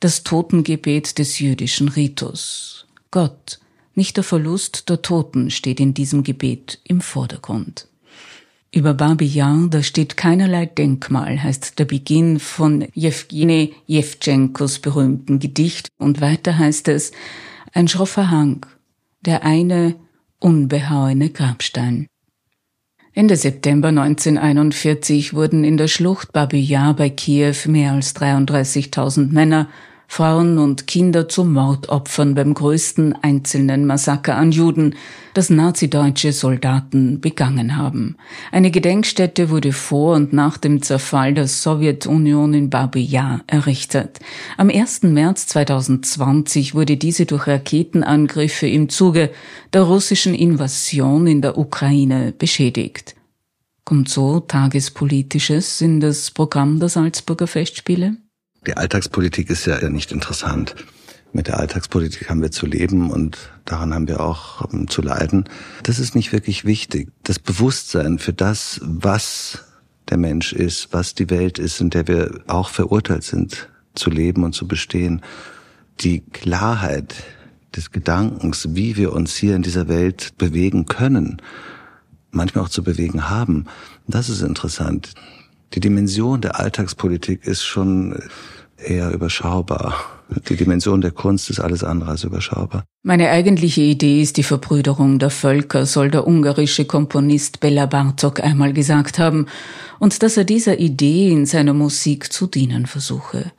das 0.00 0.22
Totengebet 0.22 1.18
des 1.18 1.38
jüdischen 1.38 1.88
Ritus. 1.88 2.84
Gott, 3.10 3.58
nicht 3.94 4.18
der 4.18 4.24
Verlust 4.24 4.90
der 4.90 5.00
Toten 5.00 5.50
steht 5.50 5.80
in 5.80 5.94
diesem 5.94 6.24
Gebet 6.24 6.78
im 6.84 7.00
Vordergrund. 7.00 7.88
Über 8.70 8.92
Babi 8.92 9.24
Yar, 9.24 9.68
da 9.70 9.82
steht 9.82 10.18
keinerlei 10.18 10.66
Denkmal, 10.66 11.42
heißt 11.42 11.78
der 11.78 11.86
Beginn 11.86 12.38
von 12.38 12.86
Jewgeni 12.92 13.72
Jewtschenkos 13.86 14.78
berühmten 14.78 15.38
Gedicht 15.38 15.88
und 15.96 16.20
weiter 16.20 16.58
heißt 16.58 16.88
es, 16.88 17.12
ein 17.72 17.88
schroffer 17.88 18.30
Hang, 18.30 18.66
der 19.22 19.42
eine 19.42 19.96
unbehauene 20.44 21.30
Grabstein. 21.30 22.06
Ende 23.14 23.36
September 23.36 23.88
1941 23.88 25.32
wurden 25.32 25.64
in 25.64 25.78
der 25.78 25.88
Schlucht 25.88 26.32
Babi 26.32 26.60
Yar 26.60 26.94
bei 26.94 27.08
Kiew 27.08 27.54
mehr 27.66 27.92
als 27.92 28.14
33.000 28.14 29.32
Männer 29.32 29.68
Frauen 30.16 30.58
und 30.58 30.86
Kinder 30.86 31.28
zu 31.28 31.42
Mordopfern 31.42 32.36
beim 32.36 32.54
größten 32.54 33.16
einzelnen 33.22 33.84
Massaker 33.84 34.36
an 34.36 34.52
Juden, 34.52 34.94
das 35.34 35.50
nazideutsche 35.50 36.32
Soldaten 36.32 37.20
begangen 37.20 37.76
haben. 37.76 38.14
Eine 38.52 38.70
Gedenkstätte 38.70 39.50
wurde 39.50 39.72
vor 39.72 40.14
und 40.14 40.32
nach 40.32 40.56
dem 40.56 40.82
Zerfall 40.82 41.34
der 41.34 41.48
Sowjetunion 41.48 42.54
in 42.54 42.70
Babi 42.70 43.02
Yar 43.02 43.40
errichtet. 43.48 44.20
Am 44.56 44.70
1. 44.70 45.02
März 45.02 45.48
2020 45.48 46.76
wurde 46.76 46.96
diese 46.96 47.26
durch 47.26 47.48
Raketenangriffe 47.48 48.68
im 48.68 48.90
Zuge 48.90 49.32
der 49.72 49.82
russischen 49.82 50.34
Invasion 50.34 51.26
in 51.26 51.42
der 51.42 51.58
Ukraine 51.58 52.32
beschädigt. 52.38 53.16
Kommt 53.84 54.08
so 54.08 54.38
Tagespolitisches 54.38 55.80
in 55.80 55.98
das 55.98 56.30
Programm 56.30 56.78
der 56.78 56.88
Salzburger 56.88 57.48
Festspiele? 57.48 58.18
Die 58.66 58.76
Alltagspolitik 58.76 59.50
ist 59.50 59.66
ja 59.66 59.88
nicht 59.90 60.10
interessant. 60.12 60.74
Mit 61.32 61.48
der 61.48 61.58
Alltagspolitik 61.58 62.30
haben 62.30 62.40
wir 62.40 62.50
zu 62.50 62.64
leben 62.64 63.10
und 63.10 63.36
daran 63.64 63.92
haben 63.92 64.08
wir 64.08 64.20
auch 64.20 64.60
um, 64.72 64.88
zu 64.88 65.02
leiden. 65.02 65.48
Das 65.82 65.98
ist 65.98 66.14
nicht 66.14 66.32
wirklich 66.32 66.64
wichtig. 66.64 67.10
Das 67.24 67.38
Bewusstsein 67.38 68.18
für 68.18 68.32
das, 68.32 68.80
was 68.84 69.64
der 70.08 70.16
Mensch 70.16 70.52
ist, 70.52 70.92
was 70.92 71.14
die 71.14 71.30
Welt 71.30 71.58
ist, 71.58 71.80
in 71.80 71.90
der 71.90 72.06
wir 72.06 72.42
auch 72.46 72.68
verurteilt 72.68 73.24
sind 73.24 73.68
zu 73.94 74.10
leben 74.10 74.44
und 74.44 74.54
zu 74.54 74.66
bestehen. 74.66 75.22
Die 76.00 76.20
Klarheit 76.20 77.14
des 77.74 77.90
Gedankens, 77.90 78.68
wie 78.70 78.96
wir 78.96 79.12
uns 79.12 79.34
hier 79.34 79.56
in 79.56 79.62
dieser 79.62 79.88
Welt 79.88 80.38
bewegen 80.38 80.86
können, 80.86 81.42
manchmal 82.30 82.64
auch 82.64 82.68
zu 82.68 82.82
bewegen 82.82 83.28
haben, 83.28 83.66
das 84.06 84.28
ist 84.28 84.42
interessant. 84.42 85.14
Die 85.74 85.80
Dimension 85.80 86.40
der 86.40 86.60
Alltagspolitik 86.60 87.44
ist 87.46 87.64
schon 87.64 88.16
eher 88.76 89.10
überschaubar. 89.10 89.94
Die 90.48 90.56
Dimension 90.56 91.00
der 91.00 91.10
Kunst 91.10 91.50
ist 91.50 91.58
alles 91.58 91.82
andere 91.82 92.10
als 92.10 92.24
überschaubar. 92.24 92.84
Meine 93.02 93.30
eigentliche 93.30 93.82
Idee 93.82 94.22
ist 94.22 94.36
die 94.36 94.44
Verbrüderung 94.44 95.18
der 95.18 95.30
Völker, 95.30 95.84
soll 95.84 96.10
der 96.10 96.26
ungarische 96.26 96.84
Komponist 96.84 97.60
Bella 97.60 97.86
Bartok 97.86 98.40
einmal 98.40 98.72
gesagt 98.72 99.18
haben, 99.18 99.46
und 99.98 100.22
dass 100.22 100.36
er 100.36 100.44
dieser 100.44 100.78
Idee 100.78 101.30
in 101.30 101.44
seiner 101.44 101.74
Musik 101.74 102.32
zu 102.32 102.46
dienen 102.46 102.86
versuche. 102.86 103.52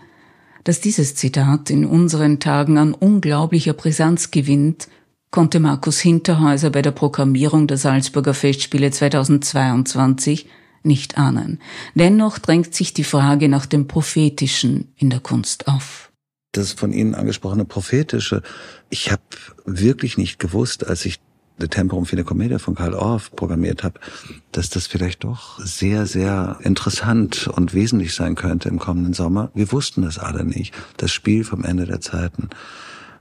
Dass 0.64 0.82
dieses 0.82 1.16
Zitat 1.16 1.70
in 1.70 1.86
unseren 1.86 2.40
Tagen 2.40 2.78
an 2.78 2.94
unglaublicher 2.94 3.74
Brisanz 3.74 4.32
gewinnt, 4.32 4.88
konnte 5.32 5.60
Markus 5.60 6.00
Hinterhäuser 6.00 6.70
bei 6.70 6.82
der 6.82 6.92
Programmierung 6.92 7.68
der 7.68 7.78
Salzburger 7.78 8.34
Festspiele 8.34 8.90
2022 8.90 10.48
nicht 10.86 11.18
ahnen. 11.18 11.60
Dennoch 11.94 12.40
drängt 12.40 12.74
sich 12.74 12.94
die 12.94 13.04
Frage 13.04 13.50
nach 13.50 13.66
dem 13.66 13.88
Prophetischen 13.88 14.94
in 14.96 15.10
der 15.10 15.20
Kunst 15.20 15.68
auf. 15.68 16.12
Das 16.52 16.72
von 16.72 16.94
Ihnen 16.94 17.16
angesprochene 17.16 17.66
Prophetische, 17.66 18.42
ich 18.90 19.12
habe 19.12 19.22
wirklich 19.66 20.18
nicht 20.18 20.40
gewusst, 20.40 20.88
als 20.88 21.06
ich 21.06 21.20
The 21.58 21.68
Temporum 21.70 22.06
Fine 22.06 22.26
Commedia 22.26 22.60
von 22.60 22.76
Karl 22.76 22.94
Orff 22.94 23.32
programmiert 23.34 23.84
habe, 23.84 24.00
dass 24.52 24.70
das 24.70 24.88
vielleicht 24.88 25.24
doch 25.24 25.58
sehr, 25.60 26.06
sehr 26.06 26.60
interessant 26.64 27.48
und 27.48 27.74
wesentlich 27.74 28.14
sein 28.14 28.36
könnte 28.36 28.68
im 28.68 28.78
kommenden 28.78 29.14
Sommer. 29.14 29.52
Wir 29.54 29.72
wussten 29.72 30.02
das 30.02 30.20
alle 30.20 30.44
nicht. 30.44 30.74
Das 30.98 31.12
Spiel 31.12 31.46
vom 31.46 31.64
Ende 31.64 31.86
der 31.86 32.02
Zeiten. 32.02 32.50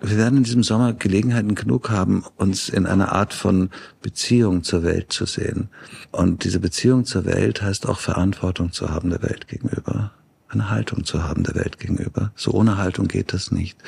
Wir 0.07 0.19
werden 0.19 0.37
in 0.39 0.45
diesem 0.45 0.63
Sommer 0.63 0.93
Gelegenheiten 0.93 1.55
genug 1.55 1.89
haben, 1.89 2.25
uns 2.37 2.69
in 2.69 2.85
einer 2.85 3.13
Art 3.13 3.33
von 3.33 3.71
Beziehung 4.03 4.63
zur 4.63 4.83
Welt 4.83 5.11
zu 5.15 5.25
sehen. 5.25 5.71
Und 6.13 6.45
diese 6.45 6.61
Beziehung 6.61 7.07
zur 7.07 7.25
Welt 7.25 7.63
heißt 7.63 7.89
auch 7.89 7.99
Verantwortung 7.99 8.71
zu 8.71 8.91
haben 8.91 9.09
der 9.09 9.23
Welt 9.23 9.49
gegenüber. 9.49 10.13
Eine 10.49 10.69
Haltung 10.69 11.05
zu 11.05 11.23
haben 11.23 11.43
der 11.43 11.55
Welt 11.55 11.79
gegenüber. 11.79 12.33
So 12.37 12.53
ohne 12.53 12.77
Haltung 12.77 13.09
geht 13.09 13.33
das 13.33 13.51
nicht. 13.51 13.79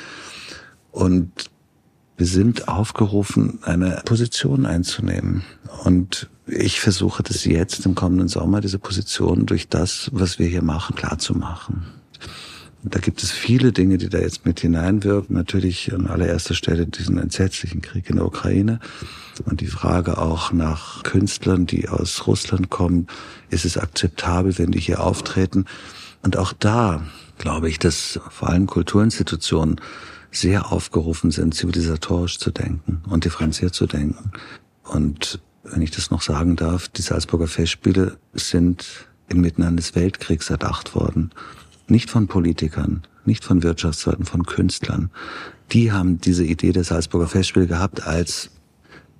Und 0.91 1.51
wir 2.17 2.25
sind 2.25 2.67
aufgerufen, 2.67 3.59
eine 3.61 4.01
Position 4.03 4.65
einzunehmen. 4.65 5.43
Und 5.83 6.29
ich 6.47 6.81
versuche 6.81 7.21
das 7.21 7.45
jetzt 7.45 7.85
im 7.85 7.93
kommenden 7.93 8.27
Sommer, 8.27 8.59
diese 8.59 8.79
Position 8.79 9.45
durch 9.45 9.69
das, 9.69 10.09
was 10.13 10.39
wir 10.39 10.47
hier 10.47 10.63
machen, 10.63 10.95
klar 10.95 11.19
zu 11.19 11.35
machen. 11.35 11.85
Da 12.89 12.99
gibt 12.99 13.23
es 13.23 13.31
viele 13.31 13.71
Dinge, 13.71 13.97
die 13.97 14.09
da 14.09 14.19
jetzt 14.19 14.45
mit 14.45 14.59
hineinwirken. 14.59 15.35
Natürlich 15.35 15.93
an 15.93 16.07
allererster 16.07 16.53
Stelle 16.53 16.85
diesen 16.85 17.17
entsetzlichen 17.17 17.81
Krieg 17.81 18.09
in 18.09 18.17
der 18.17 18.25
Ukraine 18.25 18.79
und 19.45 19.61
die 19.61 19.67
Frage 19.67 20.17
auch 20.17 20.51
nach 20.51 21.03
Künstlern, 21.03 21.65
die 21.65 21.89
aus 21.89 22.27
Russland 22.27 22.69
kommen. 22.69 23.07
Ist 23.49 23.65
es 23.65 23.77
akzeptabel, 23.77 24.57
wenn 24.57 24.71
die 24.71 24.79
hier 24.79 25.01
auftreten? 25.01 25.65
Und 26.23 26.37
auch 26.37 26.53
da 26.53 27.05
glaube 27.37 27.69
ich, 27.69 27.79
dass 27.79 28.19
vor 28.29 28.49
allem 28.49 28.67
Kulturinstitutionen 28.67 29.79
sehr 30.31 30.71
aufgerufen 30.71 31.31
sind, 31.31 31.53
zivilisatorisch 31.53 32.37
zu 32.39 32.51
denken 32.51 33.01
und 33.09 33.25
differenziert 33.25 33.73
zu 33.73 33.87
denken. 33.87 34.31
Und 34.83 35.39
wenn 35.63 35.81
ich 35.81 35.91
das 35.91 36.11
noch 36.11 36.21
sagen 36.21 36.55
darf, 36.55 36.87
die 36.87 37.01
Salzburger 37.01 37.47
Festspiele 37.47 38.17
sind 38.33 39.07
inmitten 39.29 39.63
eines 39.63 39.95
Weltkriegs 39.95 40.49
erdacht 40.49 40.95
worden. 40.95 41.31
Nicht 41.87 42.09
von 42.09 42.27
Politikern, 42.27 43.03
nicht 43.25 43.43
von 43.43 43.63
Wirtschaftsleuten, 43.63 44.25
von 44.25 44.45
Künstlern. 44.45 45.09
Die 45.71 45.91
haben 45.91 46.19
diese 46.19 46.43
Idee 46.43 46.71
der 46.71 46.83
Salzburger 46.83 47.27
Festspiele 47.27 47.67
gehabt 47.67 48.05
als, 48.05 48.49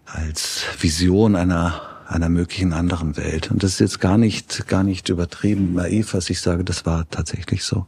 als 0.06 0.64
Vision 0.80 1.36
einer, 1.36 1.82
einer 2.08 2.30
möglichen 2.30 2.74
anderen 2.74 3.18
Welt. 3.18 3.52
Und 3.52 3.64
das 3.64 3.74
ist 3.74 3.80
jetzt 3.80 4.00
gar 4.00 4.18
nicht, 4.18 4.68
gar 4.68 4.84
nicht 4.84 5.10
übertrieben 5.10 5.74
naiv, 5.74 6.14
was 6.14 6.30
ich 6.30 6.42
sage, 6.42 6.64
das 6.64 6.86
war 6.86 7.10
tatsächlich 7.10 7.64
so. 7.64 7.86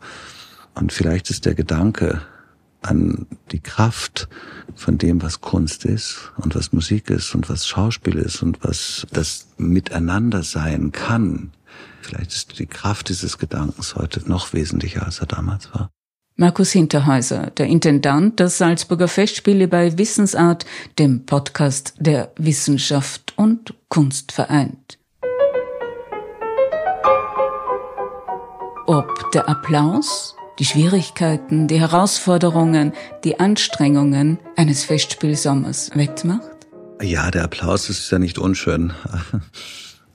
Und 0.76 0.94
vielleicht 0.94 1.30
ist 1.30 1.46
der 1.46 1.56
Gedanke 1.56 2.22
an 2.82 3.28
die 3.52 3.60
Kraft 3.60 4.30
von 4.76 4.98
dem, 4.98 5.22
was 5.22 5.42
Kunst 5.42 5.84
ist 5.86 6.32
und 6.38 6.56
was 6.56 6.72
Musik 6.72 7.10
ist 7.10 7.36
und 7.36 7.50
was 7.50 7.68
Schauspiel 7.68 8.15
ist 8.15 8.42
und 8.42 8.63
was 8.63 9.06
das 9.12 9.48
Miteinander 9.58 10.44
sein 10.44 10.92
kann, 10.92 11.52
Vielleicht 12.10 12.34
ist 12.34 12.58
die 12.58 12.65
Kraft 12.65 13.10
dieses 13.10 13.38
Gedankens 13.38 13.95
heute 13.95 14.28
noch 14.28 14.52
wesentlicher, 14.54 15.06
als 15.06 15.19
er 15.19 15.28
damals 15.28 15.72
war. 15.76 15.91
Markus 16.38 16.72
Hinterhäuser, 16.72 17.52
der 17.52 17.67
Intendant 17.67 18.39
der 18.39 18.50
Salzburger 18.50 19.08
Festspiele 19.08 19.67
bei 19.67 19.95
Wissensart, 19.95 20.65
dem 20.98 21.28
Podcast 21.28 21.93
der 22.00 22.32
Wissenschaft 22.36 23.34
und 23.36 23.76
Kunst 23.89 24.32
vereint. 24.32 24.98
Ob 28.88 29.32
der 29.32 29.48
Applaus, 29.48 30.36
die 30.58 30.65
Schwierigkeiten, 30.65 31.67
die 31.67 31.80
Herausforderungen, 31.80 32.93
die 33.24 33.39
Anstrengungen 33.39 34.39
eines 34.56 34.84
Festspielsommers 34.84 35.91
wettmacht? 35.93 36.50
Ja, 37.04 37.30
der 37.30 37.43
Applaus 37.43 37.88
ist 37.91 38.10
ja 38.10 38.17
nicht 38.17 38.39
unschön. 38.39 38.93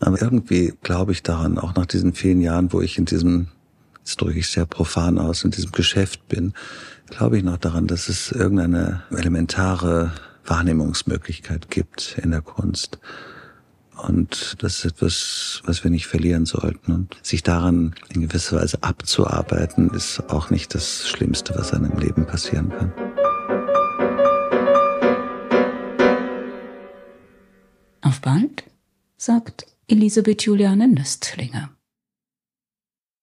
Aber 0.00 0.20
irgendwie 0.20 0.74
glaube 0.82 1.12
ich 1.12 1.22
daran, 1.22 1.58
auch 1.58 1.74
nach 1.74 1.86
diesen 1.86 2.12
vielen 2.12 2.40
Jahren, 2.40 2.72
wo 2.72 2.80
ich 2.80 2.98
in 2.98 3.04
diesem 3.04 3.48
jetzt 4.04 4.20
drücke 4.20 4.38
ich 4.38 4.48
sehr 4.48 4.66
profan 4.66 5.18
aus, 5.18 5.44
in 5.44 5.50
diesem 5.50 5.72
Geschäft 5.72 6.28
bin, 6.28 6.52
glaube 7.08 7.38
ich 7.38 7.42
noch 7.42 7.56
daran, 7.56 7.86
dass 7.86 8.10
es 8.10 8.30
irgendeine 8.32 9.02
elementare 9.10 10.12
Wahrnehmungsmöglichkeit 10.44 11.70
gibt 11.70 12.18
in 12.22 12.30
der 12.30 12.42
Kunst. 12.42 12.98
Und 13.96 14.56
das 14.62 14.78
ist 14.78 14.84
etwas, 14.84 15.62
was 15.64 15.84
wir 15.84 15.90
nicht 15.90 16.06
verlieren 16.06 16.44
sollten. 16.44 16.92
Und 16.92 17.16
sich 17.22 17.42
daran 17.42 17.94
in 18.10 18.20
gewisser 18.20 18.60
Weise 18.60 18.82
abzuarbeiten, 18.82 19.88
ist 19.90 20.28
auch 20.28 20.50
nicht 20.50 20.74
das 20.74 21.08
Schlimmste, 21.08 21.54
was 21.56 21.72
einem 21.72 21.96
Leben 21.98 22.26
passieren 22.26 22.70
kann. 22.70 22.92
Auf 28.02 28.20
bald, 28.20 28.64
sagt 29.16 29.73
Elisabeth 29.86 30.46
Juliane 30.46 30.88
Nöstlinger. 30.88 31.73